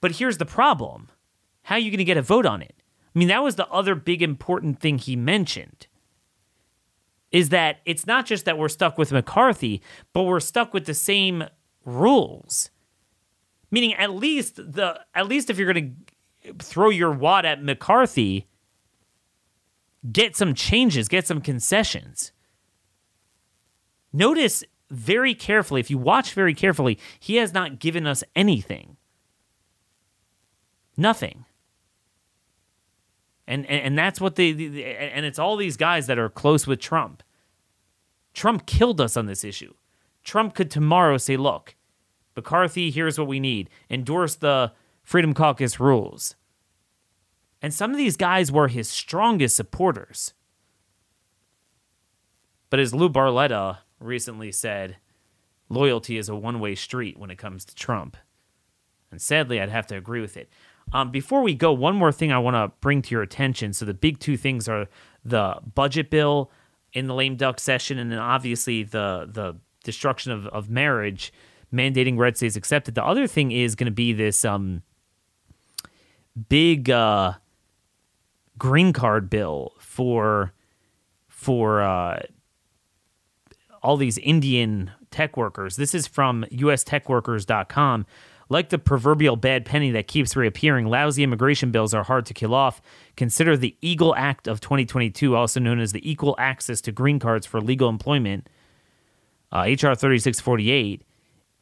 [0.00, 1.08] But here's the problem
[1.62, 2.74] how are you going to get a vote on it?
[3.14, 5.86] I mean, that was the other big important thing he mentioned.
[7.30, 10.94] Is that it's not just that we're stuck with McCarthy, but we're stuck with the
[10.94, 11.44] same
[11.84, 12.70] rules.
[13.70, 15.96] Meaning at least the at least if you're going
[16.44, 18.48] to throw your wad at McCarthy,
[20.10, 22.32] get some changes, get some concessions.
[24.12, 28.96] Notice very carefully, if you watch very carefully, he has not given us anything.
[30.96, 31.44] Nothing
[33.48, 36.66] and and, and that's what the, the and it's all these guys that are close
[36.66, 37.22] with Trump.
[38.34, 39.72] Trump killed us on this issue.
[40.22, 41.74] Trump could tomorrow say, "Look,
[42.36, 43.70] McCarthy, here's what we need.
[43.90, 44.72] Endorse the
[45.02, 46.36] Freedom Caucus rules."
[47.60, 50.34] And some of these guys were his strongest supporters.
[52.70, 54.98] But as Lou Barletta recently said,
[55.68, 58.16] loyalty is a one way street when it comes to Trump.
[59.10, 60.50] And sadly, I'd have to agree with it.
[60.92, 63.72] Um, before we go, one more thing I want to bring to your attention.
[63.72, 64.86] So the big two things are
[65.24, 66.50] the budget bill
[66.92, 71.32] in the lame duck session, and then obviously the the destruction of, of marriage,
[71.72, 72.94] mandating red states accepted.
[72.94, 74.82] The other thing is going to be this um,
[76.48, 77.34] big uh,
[78.56, 80.52] green card bill for
[81.28, 82.22] for uh,
[83.82, 85.76] all these Indian tech workers.
[85.76, 88.06] This is from USTechWorkers.com.
[88.48, 92.54] Like the proverbial bad penny that keeps reappearing, lousy immigration bills are hard to kill
[92.54, 92.80] off.
[93.16, 97.46] Consider the EAGLE Act of 2022, also known as the Equal Access to Green Cards
[97.46, 98.48] for Legal Employment,
[99.52, 101.02] uh, HR 3648.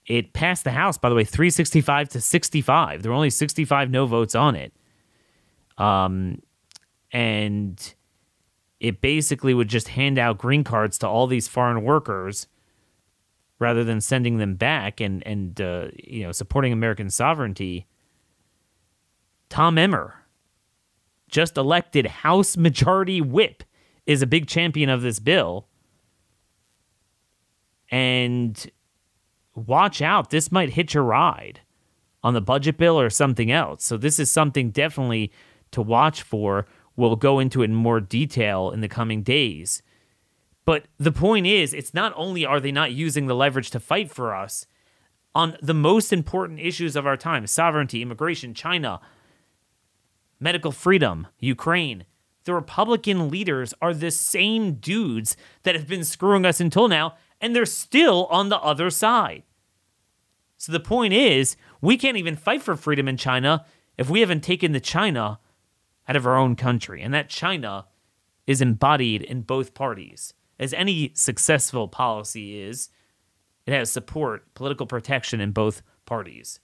[0.06, 3.02] It passed the House, by the way, 365 to 65.
[3.02, 4.72] There were only 65 no votes on it.
[5.78, 6.40] Um,
[7.10, 7.94] and
[8.78, 12.46] it basically would just hand out green cards to all these foreign workers
[13.58, 17.86] rather than sending them back and and uh, you know supporting American sovereignty.
[19.48, 20.24] Tom Emmer,
[21.28, 23.62] just elected House Majority Whip,
[24.06, 25.68] is a big champion of this bill.
[27.90, 28.70] And
[29.54, 31.60] watch out, this might hitch a ride
[32.22, 33.84] on the budget bill or something else.
[33.84, 35.30] So this is something definitely
[35.70, 36.66] to watch for.
[36.96, 39.82] We'll go into it in more detail in the coming days.
[40.66, 44.10] But the point is, it's not only are they not using the leverage to fight
[44.10, 44.66] for us
[45.34, 49.00] on the most important issues of our time sovereignty, immigration, China,
[50.38, 52.04] medical freedom, Ukraine
[52.46, 57.54] the Republican leaders are the same dudes that have been screwing us until now, and
[57.54, 59.42] they're still on the other side.
[60.56, 63.66] So the point is, we can't even fight for freedom in China
[63.98, 65.40] if we haven't taken the China
[66.08, 67.02] out of our own country.
[67.02, 67.86] And that China
[68.46, 70.32] is embodied in both parties.
[70.58, 72.88] As any successful policy is,
[73.66, 76.60] it has support, political protection in both parties.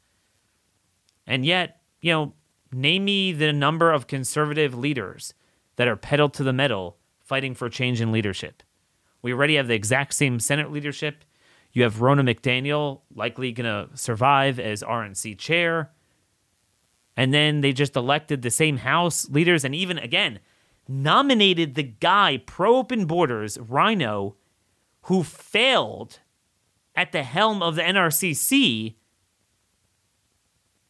[1.27, 2.35] And yet, you know,
[2.73, 5.35] name me the number of conservative leaders
[5.77, 8.63] that are pedal to the metal fighting for change in leadership.
[9.21, 11.25] We already have the exact same Senate leadership.
[11.73, 15.91] You have Ronna McDaniel likely going to survive as RNC chair.
[17.17, 20.41] And then they just elected the same House leaders and even again
[20.89, 24.37] nominated the guy pro open borders, RINO,
[25.03, 26.21] who failed
[26.95, 28.95] at the helm of the NRCC.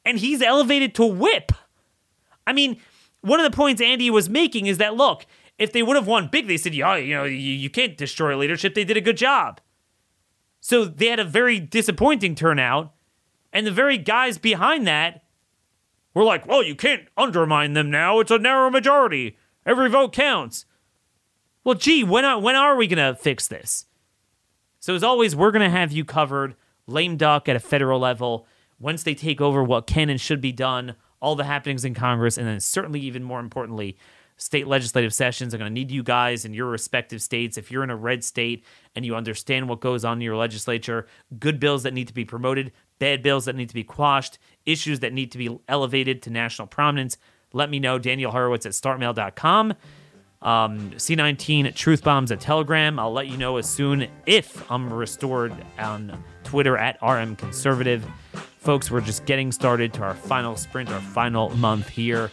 [0.05, 1.53] And he's elevated to whip.
[2.47, 2.80] I mean,
[3.20, 5.26] one of the points Andy was making is that look,
[5.59, 8.36] if they would have won big, they said, yeah, you know, you, you can't destroy
[8.36, 8.74] leadership.
[8.74, 9.61] They did a good job.
[10.61, 12.93] So they had a very disappointing turnout.
[13.53, 15.24] And the very guys behind that
[16.14, 18.18] were like, well, you can't undermine them now.
[18.20, 19.36] It's a narrow majority.
[19.64, 20.66] Every vote counts.
[21.64, 23.86] Well, gee, when are, when are we going to fix this?
[24.80, 26.56] So, as always, we're going to have you covered,
[26.86, 28.46] lame duck at a federal level.
[28.80, 32.36] Once they take over what can and should be done, all the happenings in Congress,
[32.36, 33.96] and then certainly even more importantly,
[34.36, 37.56] state legislative sessions are going to need you guys in your respective states.
[37.56, 38.64] If you're in a red state
[38.96, 41.06] and you understand what goes on in your legislature,
[41.38, 44.98] good bills that need to be promoted, bad bills that need to be quashed, issues
[44.98, 47.18] that need to be elevated to national prominence,
[47.53, 47.98] let me know.
[47.98, 49.74] Daniel Horowitz at startmail.com.
[50.42, 52.98] Um, C19 Truth Bombs at Telegram.
[52.98, 58.05] I'll let you know as soon if I'm restored on Twitter at RM Conservative.
[58.59, 62.30] Folks, we're just getting started to our final sprint, our final month here.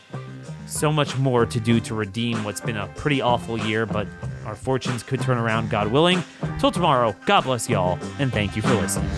[0.67, 4.07] So much more to do to redeem what's been a pretty awful year, but
[4.45, 6.23] our fortunes could turn around, God willing.
[6.59, 9.09] Till tomorrow, God bless y'all, and thank you for listening.